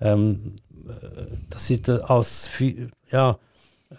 [0.00, 0.56] ähm,
[0.88, 2.50] äh, das ist als
[3.10, 3.38] ja,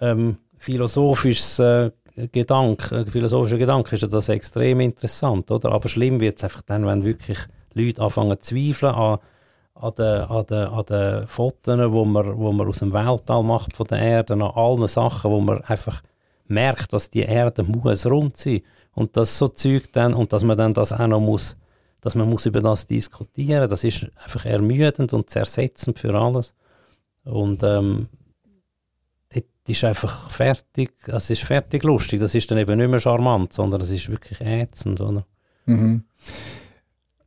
[0.01, 1.91] ähm, philosophisches äh,
[2.33, 5.71] Gedanke, äh, philosophischer Gedanke ist ja das extrem interessant, oder?
[5.71, 7.37] Aber schlimm wird es einfach dann, wenn wirklich
[7.73, 9.19] Leute anfangen zu zweifeln an,
[9.75, 13.77] an den, an den, an den Fotos, wo man, wo man aus dem Weltall macht
[13.77, 16.01] von der Erde, an allen Sachen, wo man einfach
[16.47, 18.61] merkt, dass die Erde muss rund sein
[18.93, 21.55] und das so Zeug dann und dass man dann das auch noch muss,
[22.01, 26.53] dass man muss über das diskutieren, das ist einfach ermüdend und zersetzend für alles
[27.23, 28.07] und ähm,
[29.67, 33.51] das ist einfach fertig, es ist fertig lustig, das ist dann eben nicht mehr charmant,
[33.51, 35.25] sondern es ist wirklich ätzend, oder?
[35.65, 36.05] Mhm.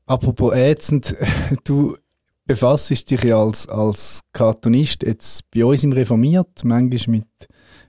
[0.06, 1.14] Apropos ätzend,
[1.64, 1.96] du
[2.46, 7.48] befasst dich ja als, als Cartoonist jetzt bei uns im Reformiert, manchmal mit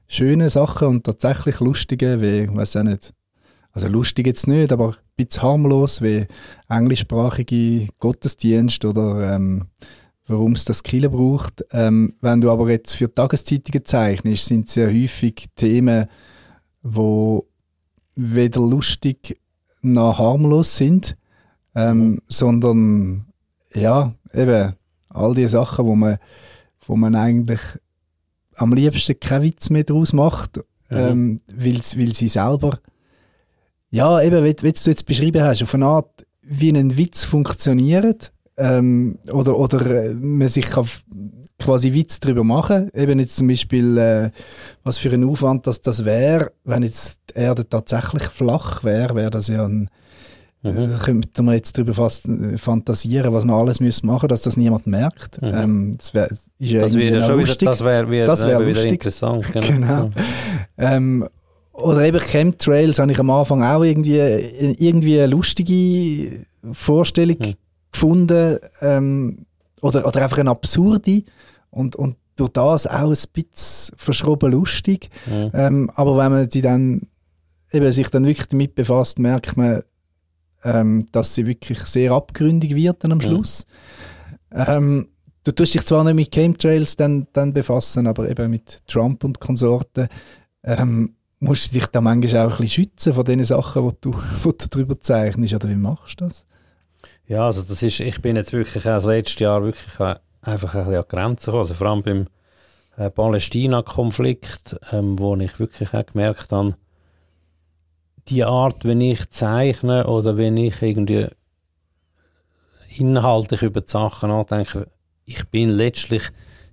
[0.10, 3.14] schönen Sachen und tatsächlich lustigen, wie, ich weiß auch nicht,
[3.72, 6.28] also lustig jetzt nicht, aber bisschen harmlos, wie
[6.68, 9.68] englischsprachige Gottesdienst oder ähm,
[10.28, 11.66] warum es das Kille braucht.
[11.72, 16.08] Ähm, wenn du aber jetzt für Tageszeitungen zeichnest, sind es ja häufig Themen,
[16.82, 17.48] wo
[18.16, 19.40] weder lustig
[19.82, 21.18] noch harmlos sind,
[21.76, 22.22] ähm, mhm.
[22.28, 23.26] sondern
[23.74, 24.74] ja, eben
[25.10, 26.18] all die Sachen, wo man,
[26.86, 27.62] wo man eigentlich
[28.56, 30.58] am liebsten keinen Witz mehr daraus macht,
[30.90, 30.98] mhm.
[30.98, 32.80] ähm, weil, weil sie selber,
[33.90, 38.32] ja, eben, wie, wie du jetzt beschrieben hast, auf eine Art, wie ein Witz funktioniert,
[38.62, 40.86] ähm, oder, oder äh, man sich kann
[41.60, 42.90] quasi Witz darüber machen.
[42.94, 44.32] Eben jetzt zum Beispiel, äh,
[44.84, 49.32] was für ein Aufwand das, das wäre, wenn jetzt die Erde tatsächlich flach wäre, wäre
[49.32, 49.90] das ja ein,
[50.64, 50.92] Mhm.
[50.92, 54.58] Da könnte man jetzt darüber fast äh, fantasieren, was man alles müssen machen dass das
[54.58, 55.42] niemand merkt.
[55.42, 55.54] Mhm.
[55.56, 57.62] Ähm, das wäre ja das wäre schon lustig.
[57.62, 59.46] Wieder, das wäre das wär wieder interessant.
[59.54, 59.66] Genau.
[59.70, 60.10] genau.
[60.78, 61.28] Ähm,
[61.74, 67.54] oder eben Chemtrails habe ich am Anfang auch irgendwie, irgendwie eine lustige Vorstellung mhm.
[68.02, 68.60] Gefunden.
[68.82, 69.46] Ähm,
[69.82, 71.24] oder, oder einfach eine absurde.
[71.70, 75.10] Und, und durch das auch ein bisschen verschroben lustig.
[75.28, 75.52] Mhm.
[75.54, 77.08] Ähm, aber wenn man die dann
[77.72, 79.84] eben sich dann wirklich damit befasst, merkt man,
[80.64, 83.66] ähm, dass sie wirklich sehr abgründig wird dann am Schluss.
[84.52, 85.08] Ähm,
[85.44, 89.40] du tust dich zwar nicht mit Chemtrails dann, dann befassen, aber eben mit Trump und
[89.40, 90.08] Konsorten
[90.64, 94.14] ähm, musst du dich da manchmal auch ein bisschen schützen von den Sachen, die du,
[94.44, 96.46] wo du darüber zeichnest, oder wie machst du das?
[97.28, 100.00] Ja, also das ist, ich bin jetzt wirklich auch das letzte Jahr wirklich
[100.42, 102.28] einfach ein bisschen an Grenzen gekommen, also vor allem beim
[102.98, 106.76] äh, Palästina-Konflikt, ähm, wo ich wirklich auch gemerkt habe,
[108.28, 111.28] die Art, wenn ich zeichne oder wenn ich irgendwie
[112.98, 114.88] inhaltlich über die Sachen nachdenke,
[115.26, 116.24] ich bin letztlich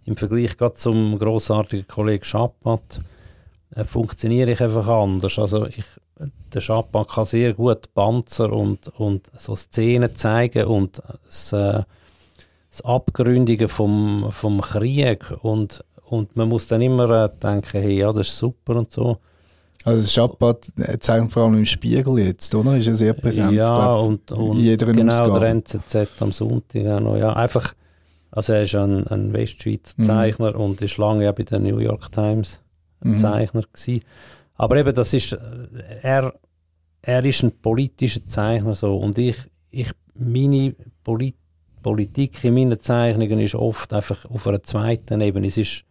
[0.05, 3.01] im Vergleich gerade zum großartigen Kollegen Schappat,
[3.75, 5.39] äh, funktioniere ich einfach anders.
[5.39, 5.85] Also ich,
[6.55, 11.83] der Schappat kann sehr gut Panzer und, und so Szenen zeigen und das, äh,
[12.71, 18.13] das Abgründigen vom, vom Krieg und, und man muss dann immer äh, denken, hey, ja,
[18.13, 19.19] das ist super und so.
[19.85, 22.77] Also das Schabbat zeigt vor allem im Spiegel jetzt, oder?
[22.77, 23.53] Ist ja sehr präsent.
[23.53, 25.41] Ja, und, und genau, Ausgabe.
[25.41, 27.17] der NZZ am Sonntag auch noch.
[27.17, 27.75] Ja, einfach,
[28.31, 30.05] also er ist ein, ein Westschweizer mhm.
[30.05, 30.61] Zeichner mhm.
[30.61, 32.61] und ist lange ja bei der New York Times
[33.03, 33.19] ein mhm.
[33.19, 34.03] Zeichner gewesen.
[34.59, 35.39] Aber eben, das ist,
[36.03, 36.35] er,
[37.01, 39.37] er ist ein politischer Zeichner so und ich,
[39.71, 41.37] ich meine Polit
[41.83, 45.47] Politik in meinen Zeichnungen ist oft einfach auf einer zweiten Ebene.
[45.47, 45.85] Es ist,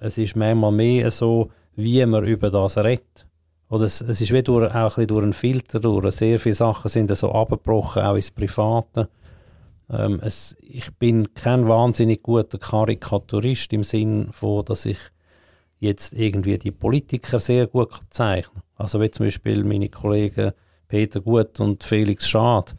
[0.00, 3.26] es ist manchmal mehr so, wie man über das redet.
[3.68, 6.16] Oder es, es ist wie durch, auch ein durch einen Filter durch.
[6.16, 9.08] Sehr viele Sachen sind so abgebrochen, auch ins Private.
[9.88, 14.98] Ähm, es, ich bin kein wahnsinnig guter Karikaturist im Sinn von, dass ich
[15.82, 18.62] jetzt irgendwie die Politiker sehr gut zeichnen.
[18.76, 20.52] Also wie zum Beispiel meine Kollegen
[20.88, 22.76] Peter Gut und Felix Schad,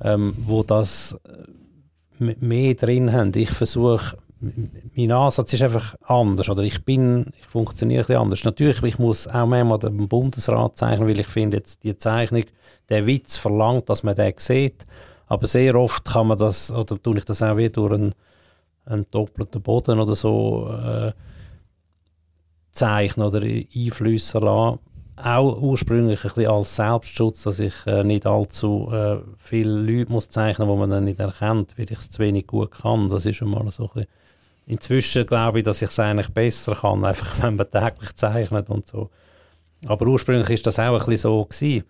[0.00, 3.32] ähm, wo das äh, mehr drin haben.
[3.34, 4.16] Ich versuche
[4.94, 6.48] mein Ansatz ist einfach anders.
[6.48, 8.44] Oder ich bin, ich funktioniere ein anders.
[8.44, 12.44] Natürlich, ich muss auch manchmal den Bundesrat zeichnen, weil ich finde, jetzt die Zeichnung,
[12.88, 14.86] der Witz verlangt, dass man den sieht.
[15.26, 18.14] Aber sehr oft kann man das, oder tue ich das auch wie durch einen,
[18.84, 21.12] einen doppelten Boden oder so äh,
[22.76, 24.78] zeichnen oder Einflüsse lassen.
[25.16, 30.28] Auch ursprünglich ein bisschen als Selbstschutz, dass ich äh, nicht allzu äh, viele Leute muss
[30.28, 33.08] zeichnen muss, die man dann nicht erkennt, weil ich es zu wenig gut kann.
[33.08, 34.08] Das ist schon mal so ein bisschen
[34.66, 38.86] Inzwischen glaube ich, dass ich es eigentlich besser kann, einfach wenn man täglich zeichnet und
[38.86, 39.10] so.
[39.86, 41.84] Aber ursprünglich ist das auch ein bisschen so gewesen.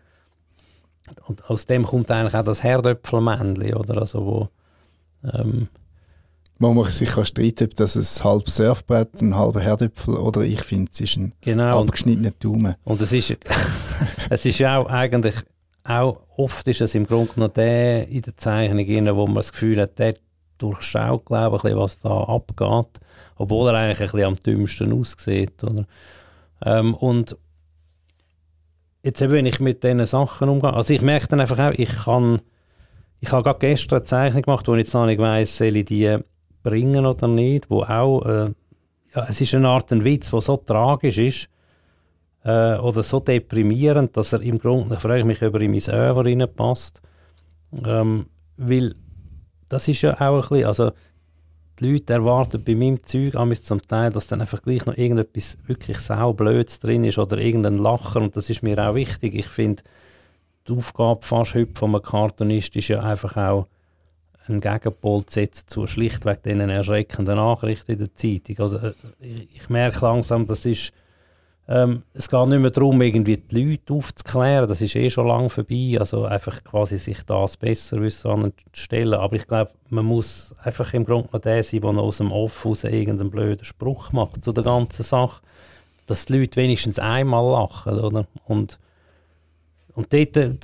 [1.27, 3.99] Und aus dem kommt eigentlich auch das Herdöpfelmännchen, oder?
[3.99, 4.49] Also wo,
[5.33, 5.69] ähm,
[6.59, 10.91] man sich kann streiten ob das ein halbes Surfbrett, ein halber Herdöpfel oder ich finde,
[10.93, 12.77] es ist ein genau, abgeschnittener Daumen.
[12.85, 13.37] Und es ist,
[14.31, 15.35] es ist auch eigentlich,
[15.85, 19.81] auch oft ist es im Grunde noch der in der Zeichnung, wo man das Gefühl
[19.81, 20.15] hat, der
[20.59, 23.01] durchschaut, glaube ich, was da abgeht.
[23.37, 25.63] Obwohl er eigentlich ein bisschen am dümmsten aussieht.
[25.63, 25.85] Oder?
[26.65, 27.37] Ähm, und
[29.03, 31.91] jetzt eben, wenn ich mit diesen Sachen umgehe, also ich merke dann einfach auch, ich
[31.91, 32.41] kann,
[33.21, 35.85] ich habe gerade gestern eine Zeichnung gemacht, wo ich jetzt noch nicht weiss, soll ich
[35.85, 36.19] die
[36.67, 38.51] bringen oder nicht, wo auch, äh,
[39.15, 41.49] ja, es ist eine Art ein Witz, der so tragisch ist,
[42.45, 45.71] äh, oder so deprimierend, dass er im Grunde, da frage ich mich, ob er in
[45.71, 47.01] mein Över reinpasst,
[47.85, 48.27] ähm,
[48.57, 48.97] weil
[49.69, 50.91] das ist ja auch ein bisschen, also
[51.79, 55.99] die Leute erwarten bei meinem Zeug zum Teil, dass dann einfach gleich noch irgendetwas wirklich
[55.99, 59.35] saublöds drin ist oder irgendein Lacher und das ist mir auch wichtig.
[59.35, 59.83] Ich finde,
[60.67, 63.67] die Aufgabe fast heute von einem Cartoonist ist ja einfach auch
[64.49, 68.59] einen Gegenpol zu setzen zu schlichtweg diesen erschreckenden Nachrichten in der Zeitung.
[68.59, 70.93] Also äh, ich merke langsam, das ist
[71.69, 75.51] ähm, es geht nicht mehr darum, irgendwie die Leute aufzuklären, das ist eh schon lange
[75.51, 80.95] vorbei, also einfach quasi sich das besser wissen anstellen, aber ich glaube, man muss einfach
[80.95, 84.53] im Grunde noch der sein, der aus dem Off raus irgendeinen blöden Spruch macht zu
[84.53, 85.43] der ganzen Sache,
[86.07, 88.29] dass die Leute wenigstens einmal lachen, oder?
[88.45, 88.79] Und,
[89.97, 90.55] und dort, äh,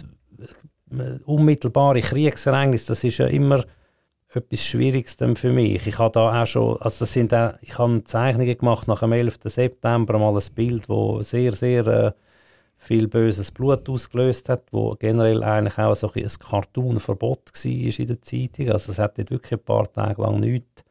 [1.24, 3.64] unmittelbare Kriegsereignisse, das ist ja immer
[4.35, 5.87] etwas Schwieriges für mich.
[5.87, 9.12] Ich habe da auch schon, also das sind auch, ich habe Zeichnungen gemacht nach dem
[9.12, 9.38] 11.
[9.44, 12.12] September, mal ein Bild, wo sehr, sehr äh,
[12.78, 18.07] viel böses Blut ausgelöst hat, wo generell eigentlich auch so ein, ein Cartoon-Verbot war in
[18.07, 18.70] der Zeitung.
[18.70, 20.83] Also es hat dort wirklich ein paar Tage lang nichts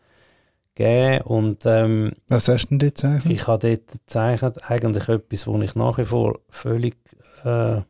[0.76, 1.22] gegeben.
[1.24, 3.34] Und, ähm, Was hast du denn dort gezeichnet?
[3.34, 6.96] Ich habe dort gezeichnet eigentlich etwas, was ich nach wie vor völlig
[7.44, 7.82] äh,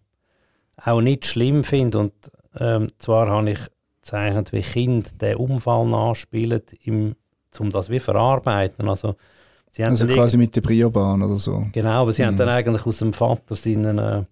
[0.86, 2.00] auch nicht schlimm finde.
[2.00, 2.14] Und
[2.60, 3.60] ähm, zwar habe ich
[4.02, 7.16] gezeichnet, wie Kinder den Unfall nachspielen, im,
[7.60, 8.90] um das wie verarbeiten.
[8.90, 9.16] Also,
[9.72, 11.66] sie haben Also quasi mit der Briobahn oder so.
[11.72, 14.24] Genau, aber sie haben dann eigentlich aus dem Vater seinen, äh,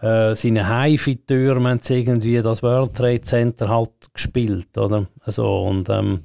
[0.00, 5.06] äh, seine Haifi-Türme haben sie irgendwie das World Trade Center halt gespielt, oder?
[5.20, 6.20] Also, und, ähm,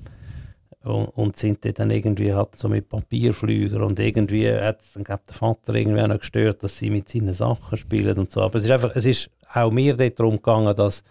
[0.84, 5.34] und, und sind dann irgendwie halt so mit Papierflüger und irgendwie hat dann glaub, der
[5.34, 8.41] Vater irgendwie auch noch gestört, dass sie mit seinen Sachen spielen und so.
[8.41, 11.04] Aber es ist einfach, es ist auch mir dort darum gegangen, das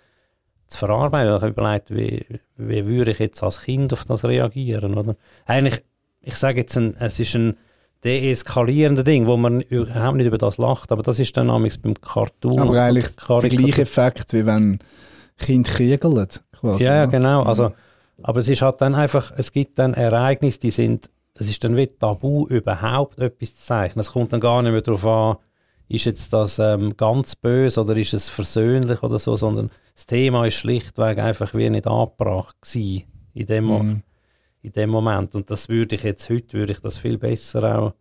[0.67, 1.35] zu verarbeiten.
[1.35, 2.25] Ich habe überlegt, wie,
[2.57, 5.17] wie würde ich jetzt als Kind auf das reagieren, oder?
[5.47, 5.83] Eigentlich,
[6.21, 7.57] ich sage jetzt, ein, es ist ein
[8.05, 11.95] deeskalierender Ding, wo man überhaupt nicht über das lacht, aber das ist dann nämlich beim
[11.95, 12.59] Cartoon.
[12.59, 14.81] Aber eigentlich der gleiche Effekt, wie wenn
[15.39, 16.27] Kind kriegeln.
[16.53, 17.07] Quasi, Ja, ja.
[17.07, 17.43] genau.
[17.45, 17.73] Also,
[18.23, 21.77] aber es ist halt dann einfach, es gibt dann Ereignisse, die sind, das ist dann
[21.77, 24.01] wie tabu, überhaupt etwas zu zeichnen.
[24.01, 25.37] Es kommt dann gar nicht mehr darauf an,
[25.89, 30.47] ist jetzt das ähm, ganz böse oder ist es versöhnlich oder so, sondern das Thema
[30.47, 33.05] ist schlichtweg einfach wie nicht angebracht gewesen
[33.35, 34.03] in dem, Mhm.
[34.63, 35.35] in dem Moment.
[35.35, 37.95] Und das würde ich jetzt heute, würde ich das viel besser auch,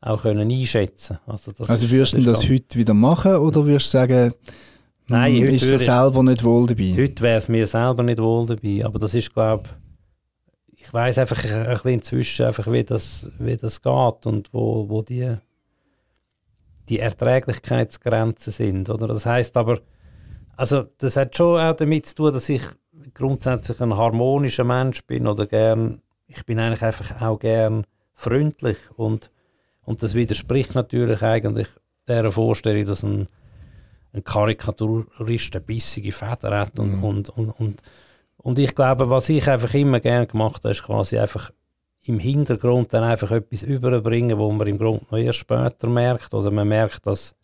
[0.00, 1.18] auch können einschätzen.
[1.26, 4.32] Also, das Also ist- würdest du das dann- heute wieder machen oder würdest du sagen,
[5.08, 6.94] Nein, heute ist ich- selber nicht wohl dabei?
[6.96, 9.68] Heute wäre es mir selber nicht wohl dabei, aber das ist, glaube
[10.76, 15.02] ich, weiß einfach ein bisschen inzwischen, einfach, wie, das, wie das geht und wo, wo
[15.02, 15.36] die,
[16.88, 18.90] die Erträglichkeitsgrenzen sind.
[18.90, 19.06] Oder?
[19.06, 19.80] Das heißt aber,
[20.56, 22.62] also das hat schon auch damit zu tun, dass ich
[23.14, 27.84] grundsätzlich ein harmonischer Mensch bin oder gern, ich bin eigentlich einfach auch gern
[28.14, 29.30] freundlich und,
[29.84, 31.68] und das widerspricht natürlich eigentlich
[32.08, 33.28] der Vorstellung, dass ein
[34.12, 37.04] ein Karikaturist eine bissige Feder hat und, Mhm.
[37.04, 37.82] und, und, und,
[38.36, 41.50] und ich glaube, was ich einfach immer gerne gemacht habe, ist quasi einfach
[42.04, 46.50] im Hintergrund dann einfach etwas überbringen, wo man im Grunde noch erst später merkt oder
[46.50, 47.34] man merkt das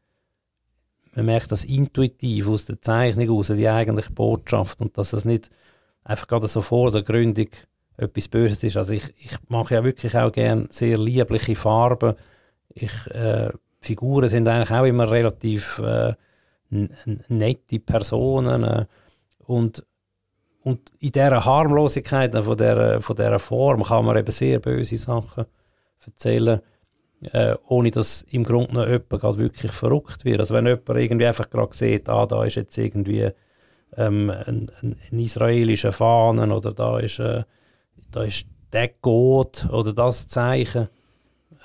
[1.15, 5.51] man merkt das intuitiv aus der Zeichnung aus, die eigentliche Botschaft und dass es nicht
[6.05, 7.49] einfach gerade so vor der Gründung
[7.97, 8.77] etwas Böses ist.
[8.77, 12.15] Also ich, ich mache ja wirklich auch gerne sehr liebliche Farben.
[12.69, 13.51] Ich, äh,
[13.81, 16.15] Figuren sind eigentlich auch immer relativ äh,
[16.71, 18.87] nette Personen äh,
[19.47, 19.85] und,
[20.63, 24.97] und in dieser Harmlosigkeit äh, von dieser, von dieser Form kann man eben sehr böse
[24.97, 25.47] Sachen
[26.05, 26.61] erzählen,
[27.33, 30.41] äh, ohne dass im Grunde noch jemand wirklich verrückt wird.
[30.41, 33.31] Also wenn jemand irgendwie einfach gerade sieht, ah, da ist jetzt irgendwie
[33.97, 37.45] ähm, ein, ein, ein israelischer Fahnen oder da ist, äh,
[38.11, 40.89] da ist der Gott oder das Zeichen,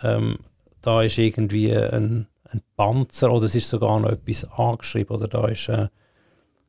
[0.01, 0.39] ähm,
[0.81, 5.47] da ist irgendwie ein, ein Panzer oder es ist sogar noch etwas angeschrieben oder da
[5.47, 5.87] ist äh,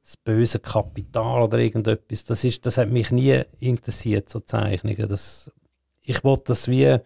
[0.02, 2.24] das böse Kapital oder irgendetwas.
[2.24, 5.08] Das, ist, das hat mich nie interessiert, so Zeichnungen.
[5.08, 5.50] Das,
[6.02, 6.98] ich wollte das wie,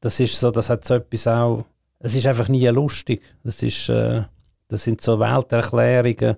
[0.00, 1.64] das ist so, das hat so etwas auch,
[2.00, 3.22] es ist einfach nie lustig.
[3.44, 4.22] Das, ist, äh,
[4.68, 6.36] das sind so Welterklärungen,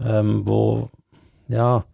[0.00, 0.90] ähm, wo,
[1.48, 1.84] ja,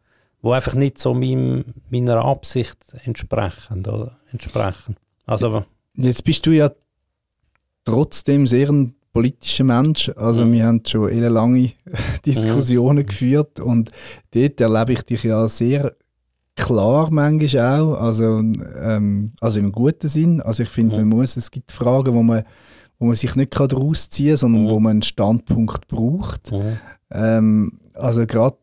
[0.40, 3.86] wo einfach nicht so meinem, meiner Absicht entsprechen.
[3.86, 4.96] Oder, entsprechen.
[5.26, 5.64] Also,
[5.94, 6.70] Jetzt bist du ja
[7.84, 10.10] trotzdem sehr ein politischer Mensch.
[10.16, 10.52] Also Mhm.
[10.52, 11.72] wir haben schon eine lange
[12.26, 13.90] Diskussionen geführt und
[14.32, 15.94] dort erlebe ich dich ja sehr
[16.56, 20.40] klar manchmal auch, also, ähm, also im guten Sinn.
[20.40, 21.08] Also ich finde, Mhm.
[21.08, 22.44] man muss, es gibt Fragen, wo man,
[22.98, 24.70] wo man sich nicht daraus ziehen kann, sondern Mhm.
[24.70, 26.52] wo man einen Standpunkt braucht.
[26.52, 26.78] mhm.
[27.10, 28.56] Ähm, also gerade,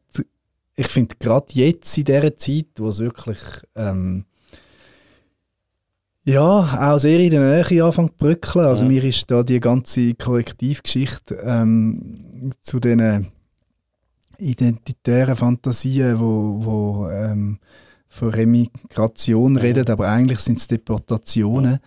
[0.75, 3.39] ich finde gerade jetzt in dieser Zeit, wo es wirklich
[3.75, 4.25] ähm,
[6.25, 8.65] ja, auch sehr in der Nähe anfängt zu bröckeln.
[8.65, 8.91] Also Mhm.
[8.91, 13.27] mir ist da die ganze Korrektivgeschichte ähm, zu diesen
[14.38, 17.60] identitären Fantasien, wo, wo ähm,
[18.08, 19.58] von Remigration Mhm.
[19.58, 21.79] redet, aber eigentlich sind es Deportationen,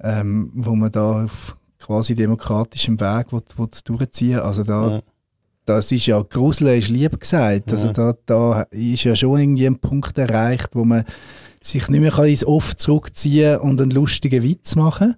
[0.00, 5.00] ähm, wo man da auf quasi demokratischem Weg will, will durchziehen Also da, Mhm.
[5.66, 7.70] das ist ja, Gruseln ist lieb gesagt.
[7.72, 7.92] Also Mhm.
[7.92, 11.04] da, da ist ja schon irgendwie ein Punkt erreicht, wo man
[11.62, 15.16] sich nicht mehr kann ins Off zurückziehen und einen lustigen Witz machen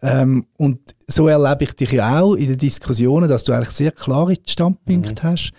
[0.00, 3.90] Ähm, und so erlebe ich dich ja auch in den Diskussionen, dass du eigentlich sehr
[3.90, 5.28] klare Standpunkte Mhm.
[5.28, 5.50] hast.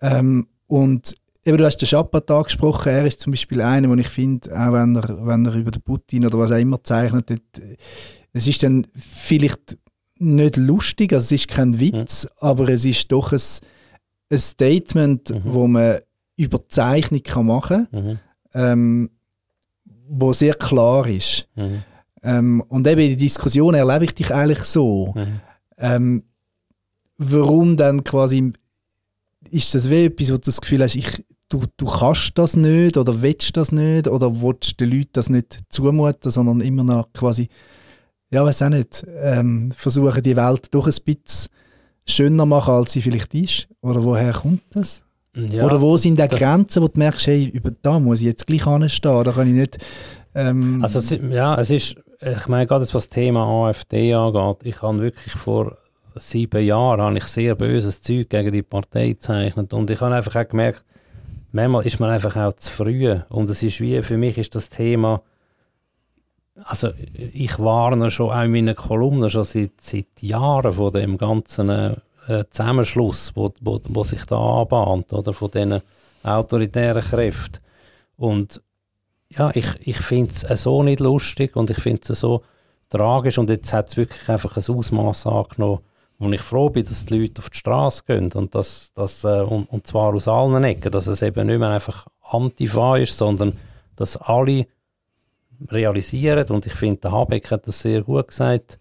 [0.00, 4.08] Ähm, und eben, du hast den Schapat angesprochen, er ist zum Beispiel einer, wo ich
[4.08, 7.38] finde, auch wenn er, wenn er über den Putin oder was auch immer zeichnet, äh,
[8.32, 9.78] es ist dann vielleicht
[10.18, 13.40] nicht lustig, also es ist kein Witz, aber es ist doch ein,
[14.32, 15.40] ein Statement, Mhm.
[15.44, 15.98] wo man
[16.36, 17.96] über Zeichnung kann machen Mhm.
[17.96, 18.18] kann,
[18.54, 19.10] ähm,
[20.08, 21.46] wo sehr klar ist.
[21.54, 21.82] Mhm.
[22.22, 25.12] Ähm, und eben in der Diskussion erlebe ich dich eigentlich so.
[25.14, 25.40] Mhm.
[25.78, 26.22] Ähm,
[27.16, 28.52] warum dann quasi
[29.50, 32.96] ist das wie etwas, wo du das Gefühl hast, ich, du, du kannst das nicht
[32.96, 37.48] oder willst das nicht oder willst den Leuten das nicht zumuten, sondern immer noch quasi,
[38.30, 41.50] ja, weiß auch nicht, ähm, versuchen die Welt doch ein bisschen
[42.06, 43.68] schöner machen, als sie vielleicht ist?
[43.80, 45.02] Oder woher kommt das?
[45.38, 48.46] Ja, oder wo sind die Grenzen, wo du merkst, hey, über da muss ich jetzt
[48.46, 49.78] gleich anstehen, da kann ich nicht...
[50.34, 54.82] Ähm, Also es, ja, es ist, ich meine gerade was das Thema AfD angeht, ich
[54.82, 55.76] habe wirklich vor
[56.16, 60.34] sieben Jahren habe ich sehr böses Zeug gegen die Partei gezeichnet und ich habe einfach
[60.34, 60.84] auch gemerkt,
[61.52, 64.68] manchmal ist man einfach auch zu früh und es ist wie, für mich ist das
[64.68, 65.22] Thema,
[66.64, 71.96] also ich warne schon auch in meinen Kolumnen schon seit, seit Jahren von dem ganzen
[72.28, 75.80] äh, Zusammenschluss, wo, wo, wo sich da anbahnt, oder von diesen
[76.22, 77.60] autoritären Kräften.
[78.16, 78.62] Und
[79.30, 82.42] ja, ich, ich finde es so nicht lustig und ich finde es so
[82.90, 83.38] tragisch.
[83.38, 85.80] Und jetzt hat es wirklich einfach ein Ausmaß angenommen,
[86.18, 89.42] wo ich froh bin, dass die Leute auf die Straße gehen und, das, das, äh,
[89.42, 93.56] und, und zwar aus allen Ecken, dass es eben nicht mehr einfach Antifa ist, sondern
[93.96, 94.66] dass alle
[95.70, 96.48] realisieren.
[96.48, 98.78] Und ich finde, der Habeck hat das sehr gut gesagt,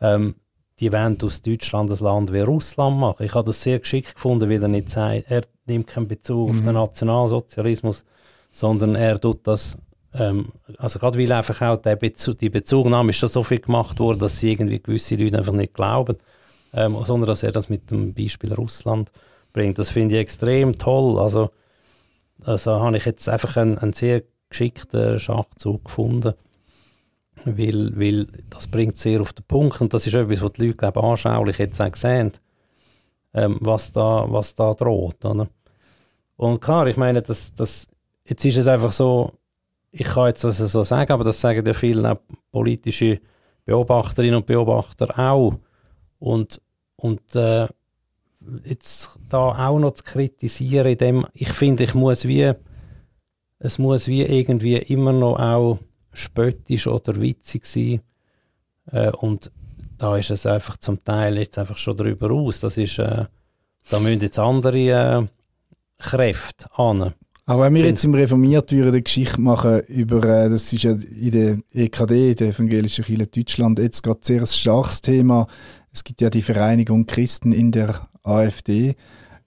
[0.00, 0.36] ähm,
[0.80, 3.24] die wollen aus Deutschland ein Land wie Russland machen.
[3.24, 6.56] Ich habe das sehr geschickt gefunden, weil er nicht sagt, er nimmt keinen Bezug auf
[6.56, 8.04] den Nationalsozialismus,
[8.52, 9.76] sondern er tut das,
[10.14, 13.98] ähm, also gerade weil einfach auch der Bezug, die Bezugnahme ist schon so viel gemacht
[13.98, 16.16] worden, dass sie irgendwie gewisse Leute einfach nicht glauben,
[16.72, 19.10] ähm, sondern dass er das mit dem Beispiel Russland
[19.52, 19.78] bringt.
[19.78, 21.18] Das finde ich extrem toll.
[21.18, 21.50] Also,
[22.44, 26.34] also habe ich jetzt einfach einen, einen sehr geschickten Schachzug gefunden,
[27.44, 30.76] weil, weil das bringt sehr auf den Punkt und das ist etwas, was die Leute
[30.76, 32.32] glaube ich, anschaulich jetzt auch sehen,
[33.34, 35.24] ähm, was, da, was da droht.
[35.24, 35.48] Oder?
[36.36, 37.88] Und klar, ich meine, das, das,
[38.24, 39.32] jetzt ist es einfach so,
[39.90, 42.18] ich kann jetzt das so sagen, aber das sagen ja viele
[42.52, 43.20] politische
[43.64, 45.54] Beobachterinnen und Beobachter auch.
[46.18, 46.60] Und,
[46.96, 47.68] und äh,
[48.64, 52.52] jetzt da auch noch zu kritisieren, in dem, ich finde, ich muss wie,
[53.58, 55.78] es muss wie irgendwie immer noch auch
[56.18, 58.00] spöttisch oder witzig sein.
[58.90, 59.50] Äh, und
[59.96, 62.60] da ist es einfach zum Teil jetzt einfach schon darüber aus.
[62.60, 63.24] Das ist, äh,
[63.90, 65.26] da müssen jetzt andere äh,
[65.98, 67.14] Kräfte an.
[67.46, 70.92] Aber wenn wir jetzt im Reformiert würden eine Geschichte machen über, äh, das ist ja
[70.92, 75.46] in der EKD, der Evangelischen Kirche Deutschland, jetzt gerade sehr ein starkes Thema.
[75.90, 78.94] Es gibt ja die Vereinigung Christen in der AfD,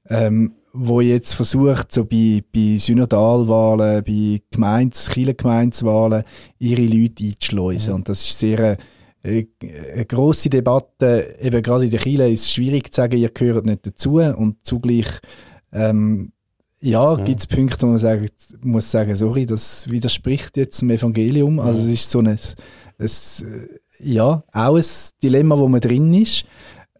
[0.10, 6.24] ähm, wo jetzt versucht, so bei, bei Synodalwahlen, bei Gemeins-, Kirchengemeinswahlen
[6.60, 7.94] ihre Leute einzuschleusen.
[7.94, 8.78] Und das ist sehr
[9.24, 9.48] eine,
[9.94, 11.36] eine grosse Debatte.
[11.42, 14.16] Eben gerade in der Kirche ist es schwierig zu sagen, ihr gehört nicht dazu.
[14.16, 15.08] Und zugleich
[15.74, 16.32] ähm,
[16.80, 17.24] ja, Ja.
[17.24, 18.28] gibt es Punkte, wo man sagen,
[18.64, 21.60] muss sagen, sorry, das widerspricht jetzt dem Evangelium.
[21.60, 22.38] Also es ist so ein, ein,
[23.00, 23.10] äh,
[24.00, 24.86] ja, auch ein
[25.22, 26.46] Dilemma, wo man drin ist.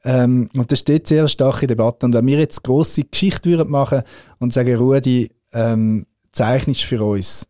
[0.04, 2.06] Ähm, und das steht sehr stark in der Debatte.
[2.06, 4.02] Und wenn wir jetzt grosse Geschichte würden machen
[4.40, 7.48] und sagen, Rudi, ähm, zeichnest für uns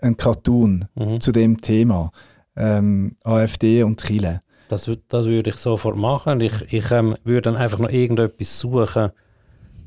[0.00, 1.20] einen Cartoon Mhm.
[1.20, 2.10] zu dem Thema
[2.56, 4.40] ähm, AfD und Chile.
[4.68, 6.40] Das, das würde ich sofort machen.
[6.40, 9.10] Ich, ich ähm, würde dann einfach noch irgendetwas suchen,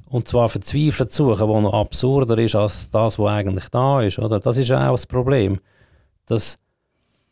[0.09, 4.19] und zwar verzweifelt suchen, was noch absurder ist als das, was eigentlich da ist.
[4.19, 4.39] Oder?
[4.39, 5.59] Das ist ja auch das Problem.
[6.25, 6.57] Dass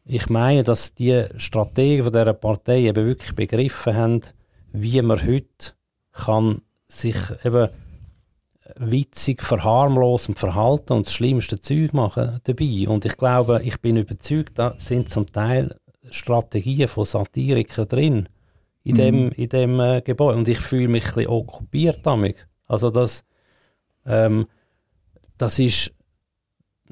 [0.04, 4.21] ich meine, dass die Strategen von dieser Partei eben wirklich begriffen haben,
[4.75, 5.73] wie man heute
[6.11, 7.69] kann sich eben
[8.77, 12.88] witzig, verharmlosend verhalten und das schlimmste Zeug machen dabei.
[12.88, 15.75] Und ich glaube, ich bin überzeugt, da sind zum Teil
[16.09, 18.29] Strategien von Satirikern drin
[18.83, 20.38] in dem, in dem äh, Gebäude.
[20.38, 22.47] Und ich fühle mich ein bisschen okkupiert damit.
[22.67, 23.23] Also das,
[24.05, 24.47] ähm,
[25.38, 25.91] das ist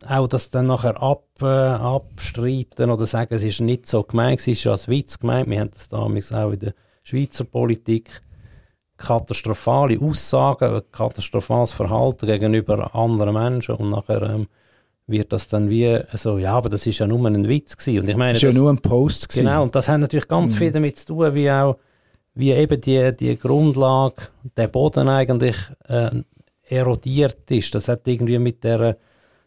[0.07, 4.47] auch das dann nachher ab, äh, abstreiten oder sagen, es ist nicht so gemeint, es
[4.47, 5.49] ist ja als Witz gemeint.
[5.49, 6.73] Wir haben das damals auch in der
[7.03, 8.21] Schweizer Politik.
[8.97, 14.47] Katastrophale Aussagen, katastrophales Verhalten gegenüber anderen Menschen und nachher ähm,
[15.07, 18.03] wird das dann wie so, ja, aber das ist ja nur ein Witz gewesen.
[18.03, 19.27] Und ich meine, Das war ja nur ein Post.
[19.29, 19.45] gewesen.
[19.47, 20.57] Genau, und das hat natürlich ganz Mhm.
[20.57, 21.77] viel damit zu tun, wie auch
[22.35, 24.15] wie eben die, die Grundlage,
[24.55, 25.55] der Boden eigentlich
[25.87, 26.09] äh,
[26.69, 27.75] erodiert ist.
[27.75, 28.97] Das hat irgendwie mit der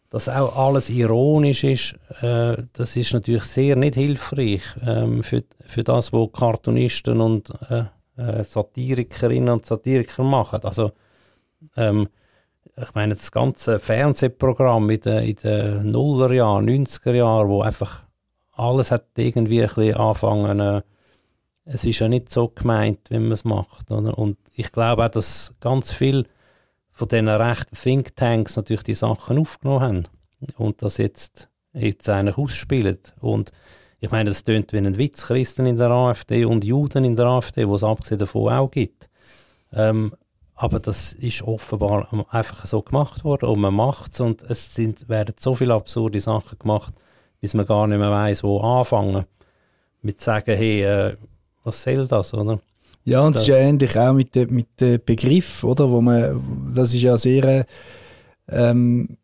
[0.09, 5.83] dass auch alles ironisch ist, äh, das ist natürlich sehr nicht hilfreich ähm, für, für
[5.83, 7.85] das, was Cartoonisten und äh,
[8.17, 10.61] äh, Satirikerinnen und Satiriker machen.
[10.63, 10.91] Also,
[11.75, 12.07] ähm,
[12.79, 18.03] ich meine, das ganze Fernsehprogramm in den, in den Nullerjahren, 90er Jahren, wo einfach
[18.53, 20.81] alles hat irgendwie ein bisschen anfangen, äh,
[21.65, 23.91] es ist ja nicht so gemeint, wie man es macht.
[23.91, 24.17] Oder?
[24.17, 26.25] Und ich glaube auch, dass ganz viel
[26.97, 30.03] von diesen rechten Thinktanks natürlich die Sachen aufgenommen haben
[30.57, 32.97] und das jetzt, jetzt eigentlich ausspielen.
[33.21, 33.51] Und
[33.99, 37.27] ich meine, das tönt wie ein Witz, Christen in der AfD und Juden in der
[37.27, 39.09] AfD, wo es abgesehen davon auch gibt.
[39.71, 40.15] Ähm,
[40.55, 45.07] aber das ist offenbar einfach so gemacht worden und man macht es und es sind,
[45.07, 46.95] werden so viele absurde Sachen gemacht,
[47.39, 49.25] bis man gar nicht mehr weiß, wo anfangen.
[50.01, 51.17] Mit sagen, hey, äh,
[51.63, 52.59] was soll das, oder?
[53.07, 55.89] Ja, und es ist ja ähnlich auch mit dem mit de Begriff, oder?
[55.89, 57.65] Wo man, das ist ja sehr
[58.49, 59.17] ähm,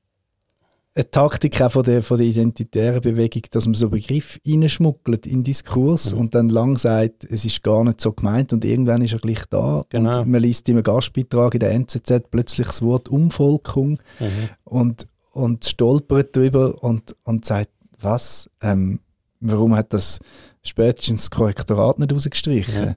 [0.96, 5.44] eine Taktik auch von der, von der identitären Bewegung, dass man so Begriff reinschmuggelt in
[5.44, 6.20] Diskurs mhm.
[6.22, 9.44] und dann lang sagt, es ist gar nicht so gemeint und irgendwann ist er gleich
[9.50, 10.18] da genau.
[10.18, 14.50] und man liest in einem Gastbeitrag in der NZZ plötzlich das Wort Umvolkung mhm.
[14.64, 19.02] und, und stolpert drüber und, und sagt, was, ähm,
[19.42, 20.20] warum hat das
[20.62, 22.86] spätestens das Korrektorat nicht rausgestrichen?
[22.86, 22.96] Ja.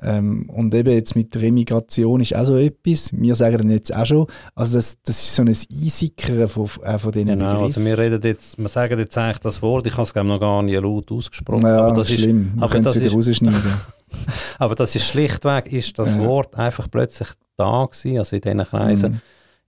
[0.00, 3.10] Ähm, und eben jetzt mit der Remigration ist auch so etwas.
[3.12, 6.98] Wir sagen dann jetzt auch schon, also das, das ist so ein Einsickern von, äh,
[6.98, 7.64] von diesen genau, Begriffen.
[7.64, 10.38] also wir reden jetzt, wir sagen jetzt eigentlich das Wort, ich habe es glaube noch
[10.38, 11.62] gar nicht laut ausgesprochen.
[11.62, 13.72] Ja, aber das schlimm, ist, können es wieder rausschneiden.
[14.58, 16.20] aber das ist schlichtweg, ist das ja.
[16.20, 19.20] Wort einfach plötzlich da gewesen, also in diesen Kreisen mhm.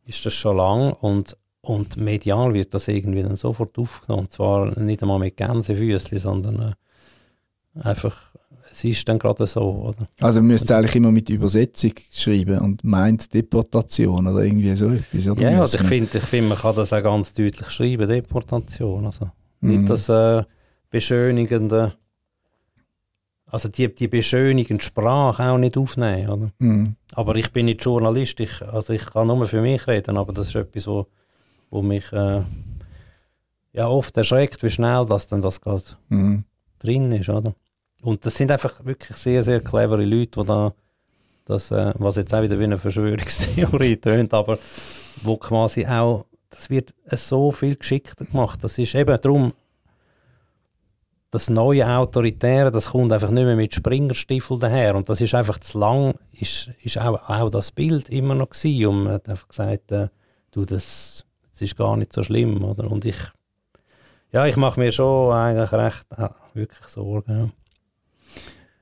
[0.07, 4.23] ist das schon lang und und medial wird das irgendwie dann sofort aufgenommen.
[4.23, 6.75] Und zwar nicht einmal mit Gänsefüßchen, sondern
[7.75, 8.31] äh, einfach
[8.85, 10.07] es ist dann gerade so, oder?
[10.21, 15.29] Also man müsste eigentlich immer mit Übersetzung schreiben und meint Deportation oder irgendwie so etwas,
[15.29, 15.51] oder?
[15.51, 19.31] Ja, also ich finde, ich find, man kann das auch ganz deutlich schreiben, Deportation, also
[19.61, 19.87] nicht mhm.
[19.87, 20.45] das äh,
[20.89, 21.95] beschönigende,
[23.47, 26.53] also die, die beschönigende Sprache auch nicht aufnehmen, oder?
[26.59, 26.97] Mhm.
[27.13, 30.49] Aber ich bin nicht Journalist, ich, also ich kann nur für mich reden, aber das
[30.49, 31.07] ist etwas, wo,
[31.71, 32.43] wo mich äh,
[33.75, 36.45] ja oft erschreckt, wie schnell das dann das gerade mhm.
[36.79, 37.55] drin ist, oder?
[38.03, 40.73] Und das sind einfach wirklich sehr, sehr clevere Leute, die da
[41.45, 44.59] das, äh, was jetzt auch wieder wie eine Verschwörungstheorie tönt, aber
[45.23, 48.63] wo quasi auch, das wird so viel geschickter gemacht.
[48.63, 49.53] Das ist eben darum,
[51.31, 55.59] das neue Autoritäre, das kommt einfach nicht mehr mit Springerstiefel daher und das ist einfach
[55.59, 59.49] zu lang, ist, ist auch, auch das Bild immer noch gewesen und man hat einfach
[59.49, 60.09] gesagt, äh,
[60.51, 62.91] du, das, das ist gar nicht so schlimm, oder?
[62.91, 63.19] Und ich,
[64.33, 67.53] ja, ich mache mir schon eigentlich recht, äh, wirklich Sorgen.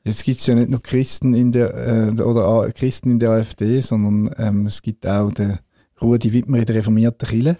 [0.08, 3.78] Jetzt gibt es ja nicht nur Christen in der äh, oder Christen in der AfD,
[3.82, 5.58] sondern ähm, es gibt auch den
[6.00, 7.58] Rudi Wittmer in der reformierten Kirche.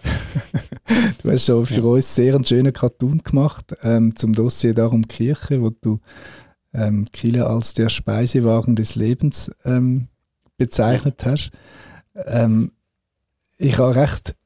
[1.22, 1.82] du hast schon für ja.
[1.82, 6.00] uns sehr einen schönen Cartoon gemacht ähm, zum Dossier darum Kirche, wo du
[6.72, 10.08] ähm, Kirche als der Speisewagen des Lebens ähm,
[10.56, 11.50] bezeichnet hast.
[12.14, 12.72] Ähm,
[13.58, 14.36] ich habe recht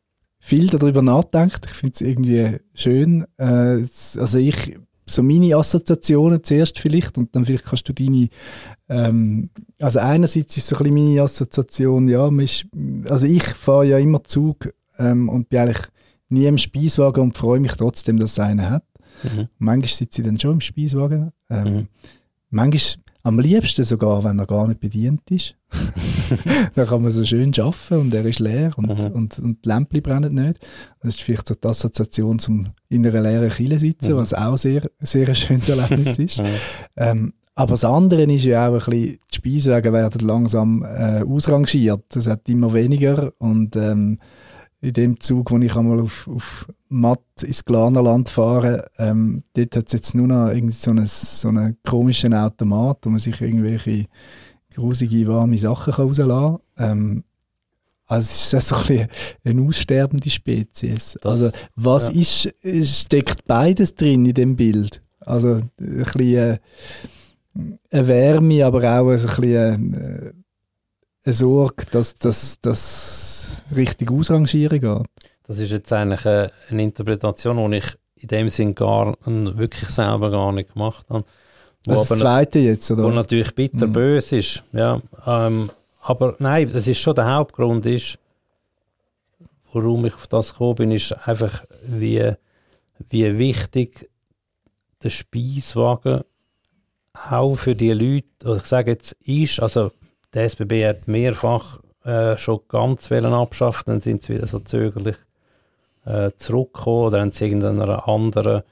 [0.40, 1.66] viel darüber nachgedacht.
[1.66, 3.26] Ich finde es irgendwie schön.
[3.36, 3.84] Äh,
[4.16, 4.76] also ich
[5.06, 8.28] so meine Assoziationen zuerst vielleicht und dann vielleicht kannst du deine,
[8.88, 9.50] ähm,
[9.80, 12.66] also einerseits ist so ein bisschen meine Assoziation, ja, ist,
[13.08, 15.86] also ich fahre ja immer Zug ähm, und bin eigentlich
[16.28, 18.84] nie im Speiswagen und freue mich trotzdem, dass es einen hat.
[19.22, 19.48] Mhm.
[19.58, 21.32] Manchmal sitze ich dann schon im Speiswagen.
[21.50, 21.88] Ähm, mhm.
[22.50, 25.54] Manchmal am liebsten sogar, wenn er gar nicht bedient ist.
[26.74, 29.12] dann kann man so schön arbeiten und er ist leer und, mhm.
[29.12, 30.58] und, und die Lämpchen brennen nicht.
[31.00, 34.18] Das ist vielleicht so die Assoziation zum in einer leeren Kille sitzen, mhm.
[34.18, 36.42] was auch sehr, sehr ein schönes Erlebnis ist.
[36.42, 36.48] Mhm.
[36.96, 42.16] Ähm, aber das andere ist ja auch ein bisschen, die Speiswege werden langsam äh, ausrangiert.
[42.16, 44.18] Es hat immer weniger und ähm,
[44.82, 49.86] in dem Zug, wo ich einmal auf, auf Matt ins Glanerland fahre, ähm, dort hat
[49.86, 54.06] es jetzt nur noch irgendwie so einen, so einen komischen Automat, wo man sich irgendwelche
[54.74, 56.90] grusige, warme Sachen rauslassen kann.
[56.90, 57.24] Ähm,
[58.06, 59.08] also es ist so ein bisschen
[59.44, 61.16] eine aussterbende Spezies.
[61.22, 62.20] Das, also was ja.
[62.20, 65.00] ist, steckt beides drin in dem Bild?
[65.20, 66.58] Also ein bisschen äh,
[67.90, 70.32] eine Wärme, aber auch ein bisschen äh,
[71.26, 75.06] Sorge, dass das richtig ausrangieren geht.
[75.46, 80.30] Das ist jetzt eigentlich eine, eine Interpretation, die ich in dem Sinn gar wirklich selber
[80.30, 81.24] gar nicht gemacht habe.
[81.84, 83.04] Wo das, das zweite jetzt, oder?
[83.04, 83.16] Wo was?
[83.16, 84.38] natürlich bitterbös mhm.
[84.38, 85.00] ist, ja.
[85.26, 85.70] Ähm,
[86.00, 88.18] aber nein, das ist schon der Hauptgrund, ist,
[89.72, 92.32] warum ich auf das gekommen bin, ist einfach, wie,
[93.10, 94.10] wie wichtig
[95.02, 96.22] der Speiswagen
[97.12, 99.92] auch für die Leute, ich sage jetzt, ist, also
[100.34, 105.16] der SBB hat mehrfach äh, schon ganz Wellen abschafft, dann sind sie wieder so zögerlich.
[106.04, 108.62] äh, zurückgekommen oder haben sie irgendeiner anderen,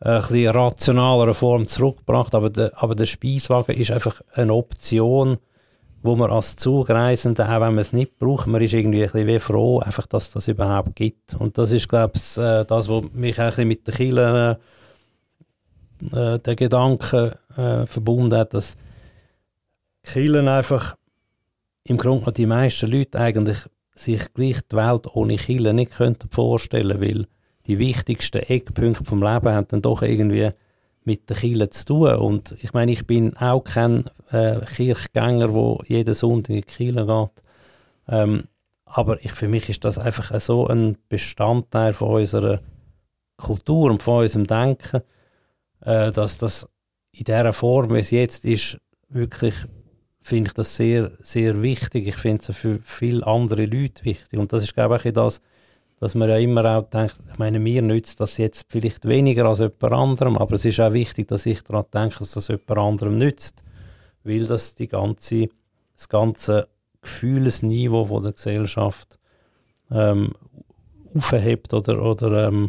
[0.00, 2.34] äh, ein rationaleren Form zurückgebracht.
[2.34, 5.38] Aber der, aber der Speiswagen ist einfach eine Option,
[6.02, 9.40] wo man als Zugreisende, auch wenn man es nicht braucht, man ist irgendwie ein bisschen
[9.40, 11.34] froh, einfach, dass das überhaupt gibt.
[11.34, 14.56] Und das ist, glaube ich, äh, das, was mich auch mit den Kirchen
[16.12, 18.76] äh, der Gedanke äh, verbunden hat, dass
[20.06, 20.96] Kirchen einfach
[21.84, 23.58] im Grunde die meisten Leute eigentlich
[23.94, 27.26] sich gleich die Welt ohne Kirche nicht könnten vorstellen weil
[27.66, 30.50] die wichtigsten Eckpunkte vom Leben haben dann doch irgendwie
[31.04, 32.14] mit der Kirche zu tun.
[32.14, 37.06] Und ich meine, ich bin auch kein äh, Kirchgänger, der jeden Sonntag in die Kirche
[37.06, 37.42] geht.
[38.08, 38.44] Ähm,
[38.84, 42.60] aber ich, für mich ist das einfach so ein Bestandteil von unserer
[43.36, 45.02] Kultur und von unserem Denken,
[45.80, 46.68] äh, dass das
[47.12, 48.78] in der Form, wie es jetzt ist,
[49.08, 49.54] wirklich
[50.26, 52.08] finde ich das sehr, sehr wichtig.
[52.08, 54.38] Ich finde es für viele andere Leute wichtig.
[54.38, 55.40] Und das ist, glaube ich, das,
[56.00, 59.60] dass man ja immer auch denkt, ich meine, mir nützt das jetzt vielleicht weniger als
[59.60, 63.18] jemand anderem, aber es ist auch wichtig, dass ich daran denke, dass das jemand anderem
[63.18, 63.62] nützt.
[64.24, 65.48] Weil das die ganze,
[65.96, 66.68] das ganze
[67.02, 69.20] Gefühlsniveau von der Gesellschaft
[69.92, 70.32] ähm,
[71.14, 72.68] aufhebt oder, oder ähm,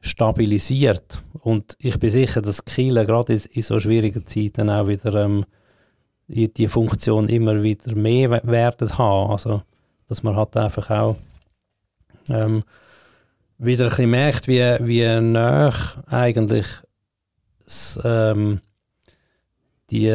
[0.00, 1.22] stabilisiert.
[1.40, 5.44] Und ich bin sicher, dass Kiel gerade in, in so schwierigen Zeiten auch wieder ähm,
[6.32, 9.30] die Funktion immer wieder mehr werden haben.
[9.30, 9.62] Also,
[10.08, 11.16] dass man halt einfach auch
[12.28, 12.64] ähm,
[13.58, 15.72] wieder ein bisschen merkt, wie, wie nah
[16.06, 16.66] eigentlich
[17.64, 18.60] das, ähm,
[19.90, 20.06] die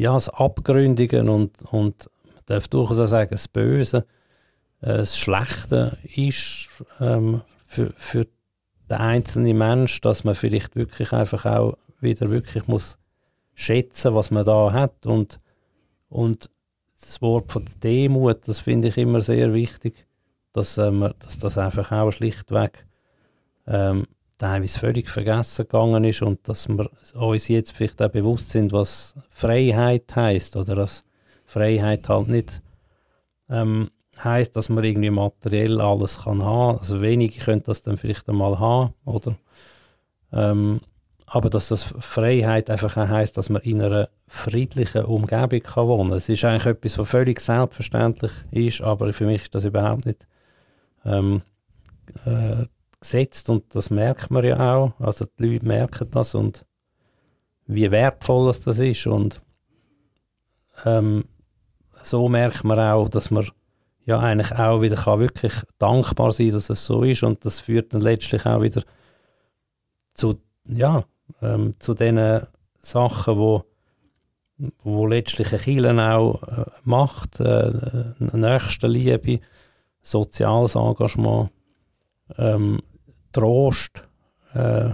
[0.00, 4.06] ja, das Abgründigen und, und man darf durchaus auch sagen, das Böse,
[4.80, 6.68] äh, das Schlechte ist
[7.00, 8.26] ähm, für, für
[8.88, 12.99] den einzelnen Mensch, dass man vielleicht wirklich einfach auch wieder wirklich muss
[13.60, 15.38] schätzen, was man da hat und,
[16.08, 16.50] und
[16.98, 20.06] das Wort von Demut, das finde ich immer sehr wichtig,
[20.52, 22.86] dass, ähm, dass das einfach auch schlichtweg
[23.66, 24.06] ähm,
[24.38, 29.14] teilweise völlig vergessen gegangen ist und dass wir uns jetzt vielleicht auch bewusst sind, was
[29.28, 31.04] Freiheit heißt oder dass
[31.44, 32.62] Freiheit halt nicht
[33.50, 33.90] ähm,
[34.22, 36.78] heißt, dass man irgendwie materiell alles kann haben.
[36.78, 39.36] Also wenige können das dann vielleicht einmal haben, oder?
[40.32, 40.80] Ähm,
[41.32, 46.12] aber dass das Freiheit einfach auch heisst, dass man in einer friedlichen Umgebung kann wohnen.
[46.12, 50.26] Es ist eigentlich etwas, was völlig selbstverständlich ist, aber für mich ist das überhaupt nicht
[51.04, 51.42] ähm,
[52.26, 52.66] äh,
[52.98, 54.92] gesetzt und das merkt man ja auch.
[54.98, 56.66] Also die Leute merken das und
[57.68, 59.40] wie wertvoll das, das ist und
[60.84, 61.26] ähm,
[62.02, 63.48] so merkt man auch, dass man
[64.04, 67.94] ja eigentlich auch wieder kann wirklich dankbar sein, dass es so ist und das führt
[67.94, 68.82] dann letztlich auch wieder
[70.12, 70.34] zu
[70.66, 71.04] ja
[71.42, 72.46] ähm, zu den
[72.78, 73.64] Sachen, wo
[74.82, 77.72] wo letztlich Kirche auch äh, macht, äh,
[78.18, 79.40] Nächstenliebe,
[80.02, 81.50] soziales Engagement,
[82.36, 82.80] ähm,
[83.32, 84.06] Trost
[84.54, 84.90] äh,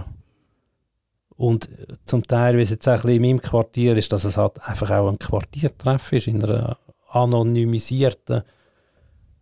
[1.35, 1.69] und
[2.05, 5.09] zum Teil, wie es jetzt auch in meinem Quartier ist, dass es halt einfach auch
[5.09, 6.77] ein Quartiertreff ist, in einer
[7.09, 8.43] anonymisierten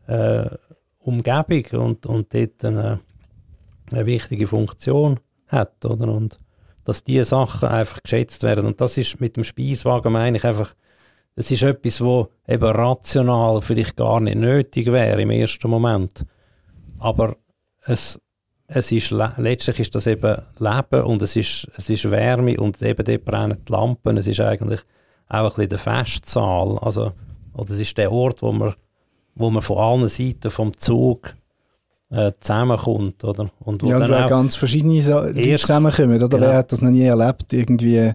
[0.08, 0.50] äh,
[1.00, 3.00] Umgebung und, und dort eine,
[3.92, 6.08] eine wichtige Funktion hat, oder?
[6.10, 6.40] Und
[6.86, 8.66] dass diese Sachen einfach geschätzt werden.
[8.66, 10.74] Und das ist mit dem Speiswagen meine ich einfach,
[11.36, 16.26] das ist etwas, wo eben rational vielleicht gar nicht nötig wäre im ersten Moment.
[17.00, 17.36] Aber
[17.84, 18.22] es,
[18.68, 23.04] es ist, letztlich ist das eben Leben und es ist, es ist Wärme und eben
[23.04, 24.18] dort brennen die Lampen.
[24.18, 24.82] Es ist eigentlich
[25.28, 26.78] auch ein bisschen der Festsaal.
[26.80, 27.12] Also,
[27.54, 28.76] oder es ist der Ort, wo man,
[29.34, 31.36] wo man von allen Seiten vom Zug
[32.10, 33.24] äh, zusammenkommt.
[33.24, 33.50] Oder?
[33.60, 36.16] Und wo ja, dann auch ganz verschiedene Leute zusammenkommen.
[36.16, 36.30] Oder?
[36.30, 36.42] Genau.
[36.42, 37.52] Wer hat das noch nie erlebt?
[37.54, 38.12] Irgendwie,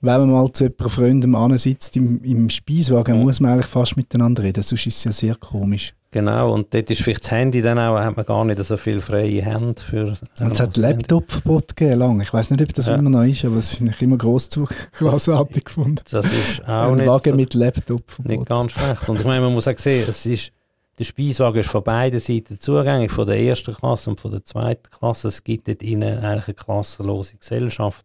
[0.00, 3.22] wenn man mal zu jemandem Freunden ansitzt im, im Speiswagen, ja.
[3.22, 4.62] muss man eigentlich fast miteinander reden.
[4.62, 5.94] Sonst ist es ja sehr komisch.
[6.12, 9.00] Genau, und dort ist vielleicht das Handy dann auch, hat man gar nicht so viele
[9.00, 10.16] freie Hände für...
[10.40, 12.20] Und es hat Laptop-Verbot gegeben, lang.
[12.20, 12.96] Ich weiß nicht, ob das ja.
[12.96, 14.74] immer noch ist, aber das finde ich immer großartig
[15.64, 16.00] gefunden.
[16.10, 17.06] Das ist auch Ein nicht...
[17.06, 18.38] Wagen so, mit Laptop-Verbot.
[18.38, 19.08] Nicht ganz schlecht.
[19.08, 20.50] Und ich meine, man muss auch sehen, es ist
[20.98, 24.90] der Speiswagen ist von beiden Seiten zugänglich, von der ersten Klasse und von der zweiten
[24.90, 25.28] Klasse.
[25.28, 28.04] Es gibt dort innen eigentlich eine klassenlose Gesellschaft.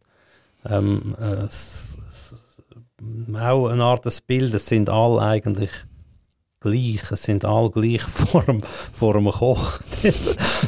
[0.67, 2.35] Ähm, äh, es, es,
[3.35, 5.71] auch eine Art des Bild, es sind alle eigentlich
[6.65, 9.79] gleich, es sind alle gleich vor dem, vor dem Koch,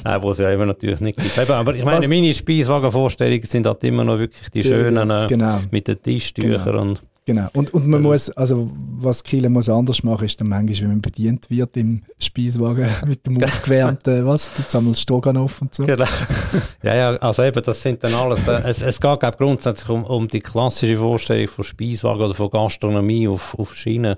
[0.05, 1.49] äh, wo es ja immer natürlich nicht gibt.
[1.49, 5.59] Aber ich meine, meine Speiswagenvorstellungen sind halt immer noch wirklich die Sehr schönen äh, genau.
[5.71, 6.81] mit den Tischtüchern genau.
[6.81, 7.49] und Genau.
[7.51, 11.01] Und, und man muss, also was Kiel muss anders machen, ist dann manchmal, wenn man
[11.01, 15.85] bedient wird im Speiswagen mit dem aufgewärmten, was, gibt es einmal Stroganoff und so.
[15.85, 16.05] Genau.
[16.83, 20.05] Ja, ja, also eben, das sind dann alles, äh, es, es geht glaub, grundsätzlich um,
[20.05, 24.15] um die klassische Vorstellung von Speiswagen oder von Gastronomie auf, auf Schienen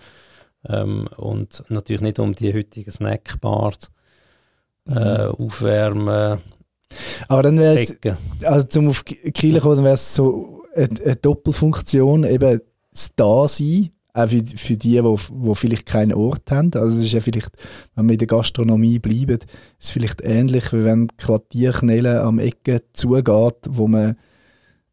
[0.67, 3.89] ähm, und natürlich nicht um die heutigen Snackbars.
[4.87, 6.37] äh, Aufwärmen,
[7.27, 7.87] Aber dann wäre
[8.43, 12.61] also zum auf Kiel kommen, dann wäre es so eine, eine Doppelfunktion, eben
[12.99, 16.71] das Dasein, auch für, für die, die, die vielleicht keinen Ort haben.
[16.73, 17.51] Also es ist ja vielleicht,
[17.95, 19.47] wenn wir in der Gastronomie bleiben, ist
[19.79, 24.15] es vielleicht ähnlich, wie wenn Quartierknelle am Ecke zugeht, wo man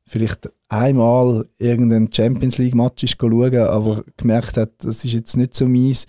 [0.05, 5.55] vielleicht einmal irgendein Champions League Match ist schauen, aber gemerkt hat, das ist jetzt nicht
[5.55, 6.07] so meins.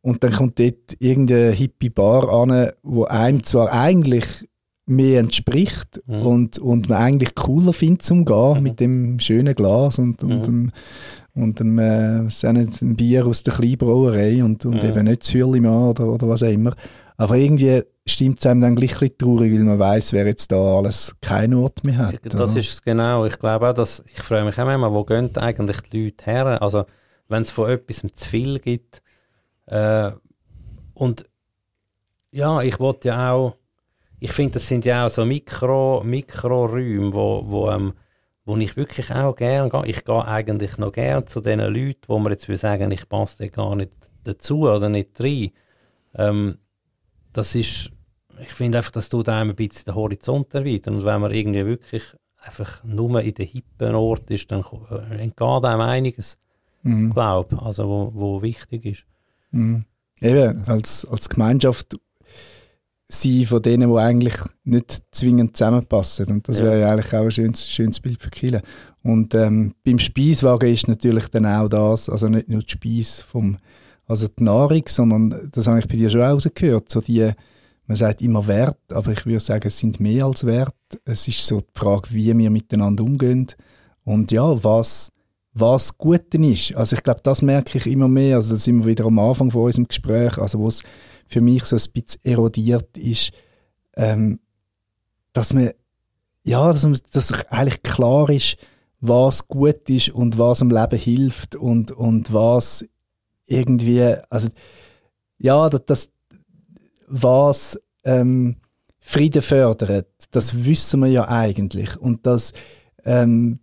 [0.00, 4.47] Und dann kommt dort irgendeine hippie Bar an, wo einem zwar eigentlich
[4.88, 6.26] mehr entspricht Mhm.
[6.26, 8.62] und, und man eigentlich cooler findet zum Gehen Mhm.
[8.62, 10.42] mit dem schönen Glas und, und, Mhm.
[10.42, 10.70] dem,
[11.34, 14.88] und dem, äh, was ist auch nicht, ein Bier aus der Kleinbrauerei und, und Mhm.
[14.88, 16.74] eben nicht das Hürlimann oder, oder was auch immer.
[17.16, 20.52] Aber irgendwie stimmt es einem dann gleich ein bisschen traurig, weil man weiß, wer jetzt
[20.52, 22.20] da alles keinen Ort mehr hat.
[22.22, 22.60] Das oder?
[22.60, 23.24] ist genau.
[23.26, 26.62] Ich glaube auch, dass ich freue mich auch immer, wo gehen eigentlich die Leute her?
[26.62, 26.84] Also
[27.28, 29.02] wenn es von etwas zu viel gibt.
[29.66, 30.12] Äh,
[30.94, 31.26] und
[32.30, 33.56] ja, ich wollte ja auch,
[34.20, 37.92] ich finde, das sind ja auch so Mikro, Mikroräume, wo, wo, ähm,
[38.44, 39.86] wo ich wirklich auch gerne gehe.
[39.86, 43.38] Ich gehe eigentlich noch gerne zu den Leuten, wo man jetzt will sagen, ich passe
[43.38, 43.92] da gar nicht
[44.24, 45.50] dazu oder nicht rein.
[46.14, 46.58] Ähm,
[47.32, 47.90] das ist,
[48.40, 50.96] ich finde einfach, das tut einem ein bisschen den Horizont erweitern.
[50.96, 52.02] Und wenn man irgendwie wirklich
[52.40, 56.38] einfach nur in den hippen Ort ist, dann äh, entgeht einem einiges,
[56.82, 57.12] Mhm.
[57.12, 59.04] glaube also wo, wo wichtig ist.
[59.50, 59.84] Mhm.
[60.20, 61.98] Eben, als, als Gemeinschaft
[63.10, 66.26] sein von denen, die eigentlich nicht zwingend zusammenpassen.
[66.26, 68.60] Und das wäre ja eigentlich auch ein schönes, schönes Bild für Kiel.
[69.02, 73.56] Und ähm, beim Speiswagen ist natürlich dann auch das, also nicht nur die Speise vom,
[74.06, 77.30] also die Nahrung, sondern das habe ich bei dir schon rausgehört, so die,
[77.86, 80.74] man sagt immer Wert, aber ich würde sagen, es sind mehr als Wert.
[81.06, 83.46] Es ist so die Frage, wie wir miteinander umgehen
[84.04, 85.12] und ja, was,
[85.54, 86.74] was Gute ist.
[86.74, 88.36] Also ich glaube, das merke ich immer mehr.
[88.36, 90.82] Also da sind wir wieder am Anfang von unserem Gespräch, also wo es
[91.28, 93.32] für mich so ein bisschen erodiert ist,
[93.94, 94.40] ähm,
[95.32, 95.70] dass man,
[96.42, 98.56] ja, dass, man, dass eigentlich klar ist,
[99.00, 102.84] was gut ist und was am Leben hilft und, und was
[103.46, 104.48] irgendwie, also
[105.38, 106.10] ja, das, das
[107.06, 108.56] was ähm,
[108.98, 112.52] Frieden fördert, das wissen wir ja eigentlich und dass
[113.04, 113.60] ähm,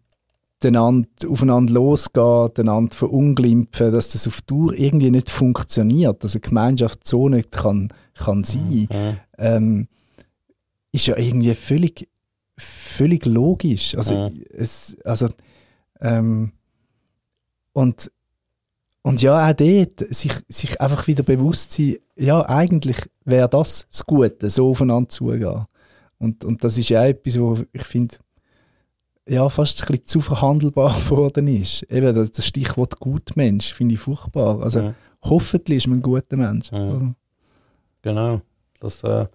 [0.63, 7.29] aufeinander losgeht, einander verunglimpfen, dass das auf Dauer irgendwie nicht funktioniert, dass eine Gemeinschaft so
[7.29, 9.17] nicht kann, kann sein, Mhm.
[9.37, 9.87] ähm,
[10.91, 12.07] ist ja irgendwie völlig,
[12.57, 13.95] völlig logisch.
[13.97, 14.29] Also, Ja.
[14.51, 15.27] es, also
[16.01, 16.51] ähm,
[17.73, 18.11] und,
[19.01, 24.05] und ja, auch dort, sich, sich einfach wieder bewusst sein, ja, eigentlich wäre das das
[24.05, 25.65] Gute, so aufeinander zugehen.
[26.17, 28.15] Und, und das ist ja etwas, wo ich finde,
[29.27, 31.83] ja, fast ein bisschen zu verhandelbar geworden ist.
[31.83, 34.61] Eben das, das Stichwort Gutmensch finde ich furchtbar.
[34.61, 34.93] Also Ja.
[35.23, 36.71] hoffentlich ist man ein guter Mensch.
[36.71, 36.77] Ja.
[36.91, 37.13] Also,
[38.01, 38.41] Genau.
[38.79, 39.25] Das, äh,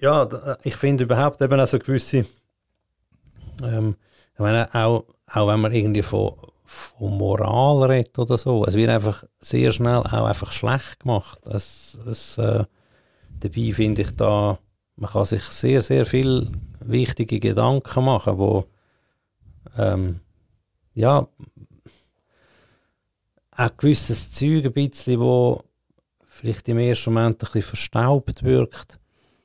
[0.00, 2.26] ja, d- ich finde überhaupt eben auch so gewisse,
[3.62, 3.94] ähm,
[4.34, 6.32] ich meine, auch, auch wenn man irgendwie von,
[6.64, 11.38] von Moral redet oder so, es wird einfach sehr schnell auch einfach schlecht gemacht.
[11.46, 12.64] Es, es, äh,
[13.40, 14.58] dabei finde ich da,
[14.96, 16.48] man kann sich sehr, sehr viel
[16.86, 18.66] wichtige Gedanken machen, wo
[19.76, 20.20] ähm,
[20.94, 21.26] ja
[23.56, 25.62] auch gewisses Zeug ein bisschen, wo
[26.26, 28.98] vielleicht im ersten Moment ein bisschen verstaubt wirkt,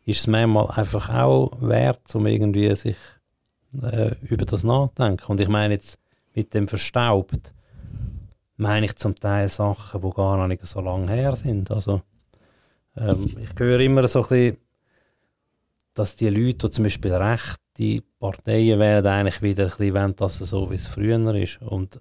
[0.06, 2.98] ist es manchmal einfach auch wert, um irgendwie sich
[3.82, 5.28] äh, über das nachzudenken.
[5.28, 6.00] Und ich meine jetzt
[6.34, 7.54] mit dem verstaubt,
[8.58, 11.70] meine ich zum Teil Sachen, die gar nicht so lange her sind.
[11.72, 12.02] Also
[12.98, 14.58] ähm, ich höre immer so ein bisschen,
[16.00, 20.40] dass die Leute, die zum Beispiel rechte Parteien wählen, eigentlich wieder ein bisschen wollen, dass
[20.40, 21.62] es so wie es früher ist.
[21.62, 22.00] Und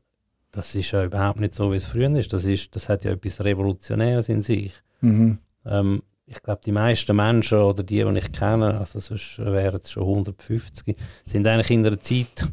[0.53, 2.33] das ist ja überhaupt nicht so, wie es früher ist.
[2.33, 4.73] Das, ist, das hat ja etwas Revolutionäres in sich.
[5.01, 5.39] mhm.
[5.65, 9.91] Ähm, ich glaube, die meisten Menschen oder die, die ich kenne, also sonst wären es
[9.91, 10.95] schon 150,
[11.25, 12.47] sind eigentlich in einer Zeit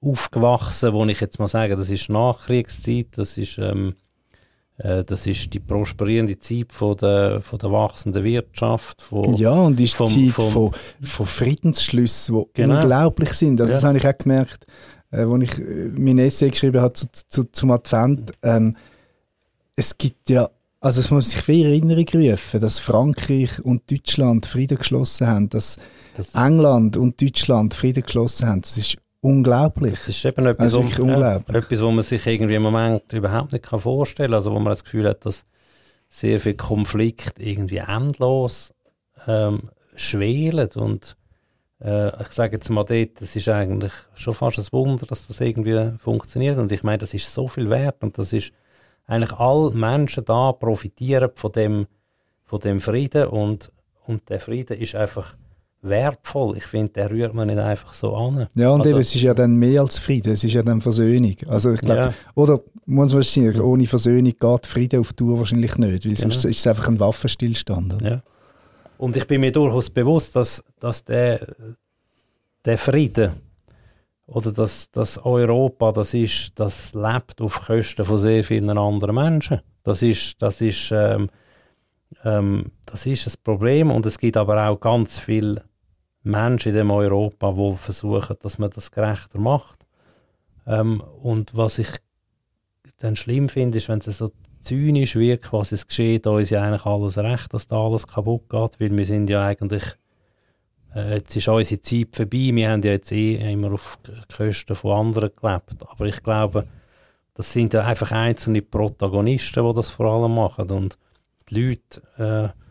[0.00, 4.01] aufgewachsen, wo ich jetzt mal sage, das ist Nachkriegszeit, das ist, ähm, äh,
[5.04, 9.02] das ist die prosperierende Zeit von der, von der wachsenden Wirtschaft.
[9.02, 10.70] Von, Ja, und ist vom- die Zeit vom- von,
[11.02, 12.76] von Friedensschlüssen, die Genau.
[12.80, 13.60] unglaublich sind.
[13.60, 13.76] Also Ja.
[13.76, 14.66] Das habe ich auch gemerkt,
[15.12, 18.32] äh, als ich äh, mein Essay geschrieben habe zu, zu, zum Advent.
[18.42, 18.76] Ähm,
[19.76, 20.48] es gibt ja,
[20.80, 25.78] also es muss sich in Erinnerung rufen, dass Frankreich und Deutschland Frieden geschlossen haben, dass
[26.16, 28.60] das, England und Deutschland Frieden geschlossen haben.
[28.62, 29.92] Das ist unglaublich.
[29.92, 31.56] das ist eben etwas, Also wirklich ja, unglaublich.
[31.56, 34.34] etwas, wo man sich irgendwie im Moment überhaupt nicht kann vorstellen kann.
[34.34, 35.46] Also wo man das Gefühl hat, dass
[36.08, 38.74] sehr viel Konflikt irgendwie endlos
[39.26, 41.16] ähm, schwelen und
[41.80, 45.40] äh, ich sage jetzt mal dort, das ist eigentlich schon fast ein Wunder, dass das
[45.40, 48.52] irgendwie funktioniert und ich meine, das ist so viel wert und das ist
[49.06, 51.86] eigentlich alle Menschen da profitieren von dem
[52.44, 53.72] von dem Frieden und,
[54.04, 55.34] und der Frieden ist einfach
[55.82, 56.56] wertvoll.
[56.56, 58.46] Ich finde, der rührt man nicht einfach so an.
[58.54, 60.80] Ja, und Also- eben, es ist ja dann mehr als Frieden, es ist ja dann
[60.80, 61.34] Versöhnung.
[61.48, 62.14] Also ich glaube, Ja.
[62.34, 66.58] oder muss man sagen, ohne Versöhnung geht Frieden auf Tour wahrscheinlich nicht, weil sonst ist
[66.58, 67.94] es einfach ein Waffenstillstand.
[67.94, 68.10] Oder?
[68.10, 68.22] Ja.
[68.98, 71.46] Und ich bin mir durchaus bewusst, dass, dass der,
[72.64, 73.32] der Frieden
[74.26, 79.60] oder dass das Europa, das ist, das lebt auf Kosten von sehr vielen anderen Menschen.
[79.82, 81.28] Das ist, das ist, ähm,
[82.24, 85.64] ähm, das ist ein Problem und es gibt aber auch ganz viele
[86.22, 89.86] Menschen in dem Europa, die versuchen, dass man das gerechter macht.
[90.66, 91.88] Ähm, und was ich
[92.98, 96.86] dann schlimm finde, ist, wenn es so zynisch wird, quasi es geschieht uns ja eigentlich
[96.86, 99.82] alles recht, dass da alles kaputt geht, weil wir sind ja eigentlich,
[100.94, 103.98] äh, jetzt ist unsere Zeit vorbei, wir haben ja jetzt eh immer auf
[104.34, 106.66] Kosten von anderen gelebt, aber ich glaube,
[107.34, 110.70] das sind ja einfach einzelne Protagonisten, die das vor allem machen.
[110.70, 110.98] Und
[111.48, 112.61] die Leute, äh,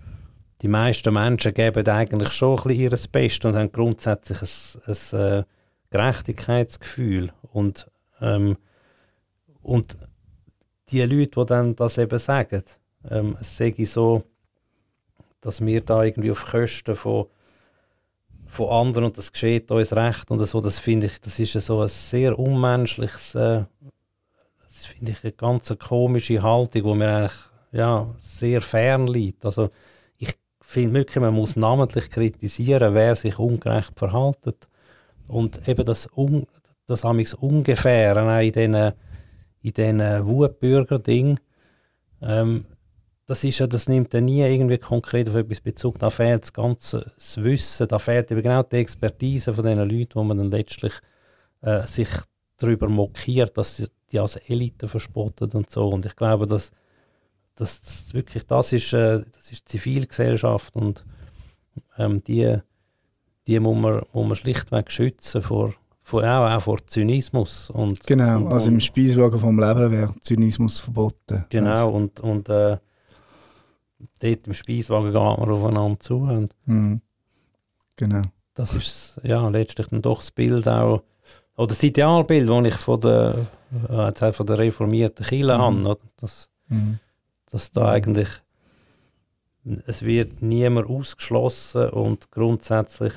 [0.61, 5.19] die meisten Menschen geben eigentlich schon ein bisschen ihr Bestes und haben grundsätzlich ein, ein
[5.19, 5.43] äh,
[5.89, 7.89] Gerechtigkeitsgefühl und,
[8.21, 8.57] ähm,
[9.61, 9.97] und
[10.89, 12.63] die Leute, die dann das eben sagen,
[13.09, 14.23] ähm, es sage so,
[15.41, 17.25] dass wir da irgendwie auf Kosten von,
[18.45, 21.81] von anderen und das geschieht uns recht und so, das finde ich, das ist so
[21.81, 23.63] ein sehr unmenschliches, äh,
[24.59, 29.45] das finde ich eine ganz komische Haltung, wo mir eigentlich ja, sehr fern liegt.
[29.45, 29.71] Also
[30.71, 34.67] finde wirklich, man muss namentlich kritisieren, wer sich ungerecht verhaltet
[35.27, 36.45] und eben das, un,
[36.87, 38.93] das auch in diesen
[39.63, 41.39] in diesen Wutbürger-Ding,
[42.21, 42.65] ähm,
[43.27, 45.99] das, ja, das nimmt ja nie irgendwie konkret auf etwas Bezug.
[45.99, 50.15] Da fehlt das ganze das Wissen, da fehlt eben genau die Expertise von diesen Leuten,
[50.15, 50.93] wo man dann letztlich
[51.61, 52.09] äh, sich
[52.57, 55.87] darüber mokiert, dass sie die als Elite verspottet und so.
[55.89, 56.71] Und ich glaube, dass,
[57.61, 61.05] dass das wirklich das ist, äh, das ist Zivilgesellschaft und
[61.97, 62.57] ähm, die,
[63.47, 67.69] die muss, man, muss man schlichtweg schützen vor, vor, auch, auch vor Zynismus.
[67.69, 71.45] Und, Genau, also im Speiswagen vom Leben wäre Zynismus verboten.
[71.49, 72.77] Genau, und, und äh,
[74.19, 76.17] dort im Speiswagen geht man aufeinander zu.
[76.17, 77.01] Und Mhm.
[77.95, 78.21] Genau.
[78.55, 81.03] das ist ja letztlich dann doch das Bild auch,
[81.55, 83.35] oder das Idealbild, das ich von der,
[83.87, 85.61] äh, von der reformierten Kirche Mhm.
[85.61, 85.79] habe.
[85.81, 85.97] Oder?
[86.17, 86.97] Dass, Mhm.
[87.51, 88.29] Dass da eigentlich
[89.85, 93.13] es wird niemand ausgeschlossen und grundsätzlich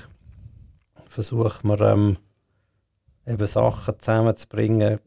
[1.06, 2.16] versucht man ähm,
[3.26, 4.98] eben Sachen zusammenzubringen,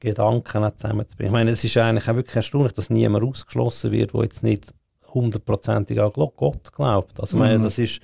[0.00, 1.30] Gedanken auch zusammenzubringen.
[1.30, 4.74] Ich meine, es ist eigentlich auch wirklich erstaunlich, dass niemand ausgeschlossen wird, der jetzt nicht
[5.14, 7.20] hundertprozentig an Gott glaubt.
[7.20, 7.64] Also ich meine, Mhm.
[7.64, 8.00] das ist,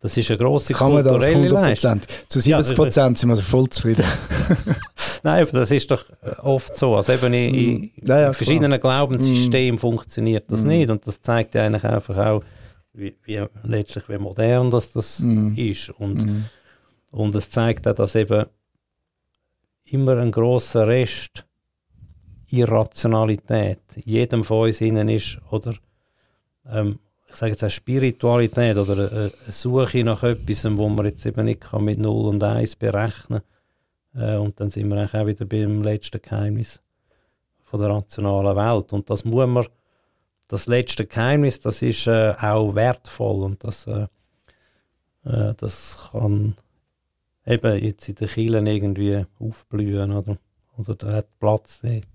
[0.00, 2.00] das ist eine grosse Kann kulturelle 100 Leistung.
[2.28, 4.04] Zu 70 Prozent sind wir also voll zufrieden.
[5.22, 6.96] Nein, aber das ist doch äh, oft so.
[6.96, 7.90] Also eben in, Mm.
[8.06, 9.78] Ja, ja, verschiedenen Glaubenssystemen Mm.
[9.78, 10.66] funktioniert das Mm.
[10.68, 10.90] nicht.
[10.90, 12.42] Und das zeigt ja eigentlich einfach auch,
[12.94, 15.52] wie, wie letztlich wie modern das, das Mm.
[15.56, 15.90] ist.
[15.90, 16.44] Und, Mhm.
[17.10, 18.46] und es zeigt auch, dass eben
[19.84, 21.44] immer ein großer Rest
[22.48, 25.74] Irrationalität in jedem von uns innen ist oder
[26.68, 26.98] ähm,
[27.30, 31.44] ich sage jetzt auch Spiritualität oder eine, eine Suche nach etwas, wo man jetzt eben
[31.44, 33.40] nicht kann mit 0 und 1 berechnen
[34.14, 36.80] äh, und dann sind wir auch wieder beim letzten Geheimnis
[37.64, 38.92] von der rationalen Welt.
[38.92, 39.66] Und das muss man
[40.48, 43.44] das letzte Geheimnis, das ist äh, auch wertvoll.
[43.44, 44.06] Und das, äh,
[45.22, 46.56] das kann
[47.46, 50.38] eben jetzt in den Kielen irgendwie aufblühen oder,
[50.76, 52.06] oder hat Platz dort.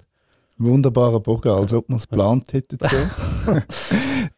[0.57, 2.77] Wunderbarer Bogen, als ob man es geplant hätte.
[2.79, 3.51] So.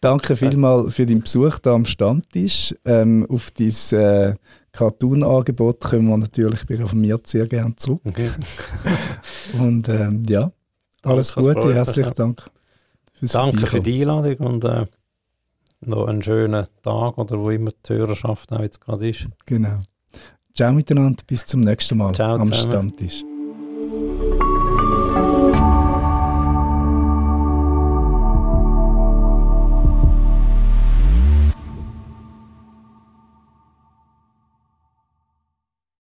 [0.01, 2.73] Danke vielmals für deinen Besuch hier am Stammtisch.
[2.85, 4.35] Ähm, auf dein äh,
[4.71, 8.01] Cartoon-Angebot kommen wir natürlich bei Reformiert sehr gerne zurück.
[9.59, 10.51] Und ähm, ja,
[11.03, 12.13] alles Danke, Gute, herzlichen.
[12.15, 12.45] Dank.
[13.13, 14.85] fürs Danke für die Einladung und äh,
[15.81, 19.25] noch einen schönen Tag oder wo immer die Hörerschaft auch jetzt gerade ist.
[19.45, 19.77] Genau.
[20.53, 22.93] Ciao miteinander, bis zum nächsten Mal Ciao am zusammen.
[22.93, 23.23] Stammtisch.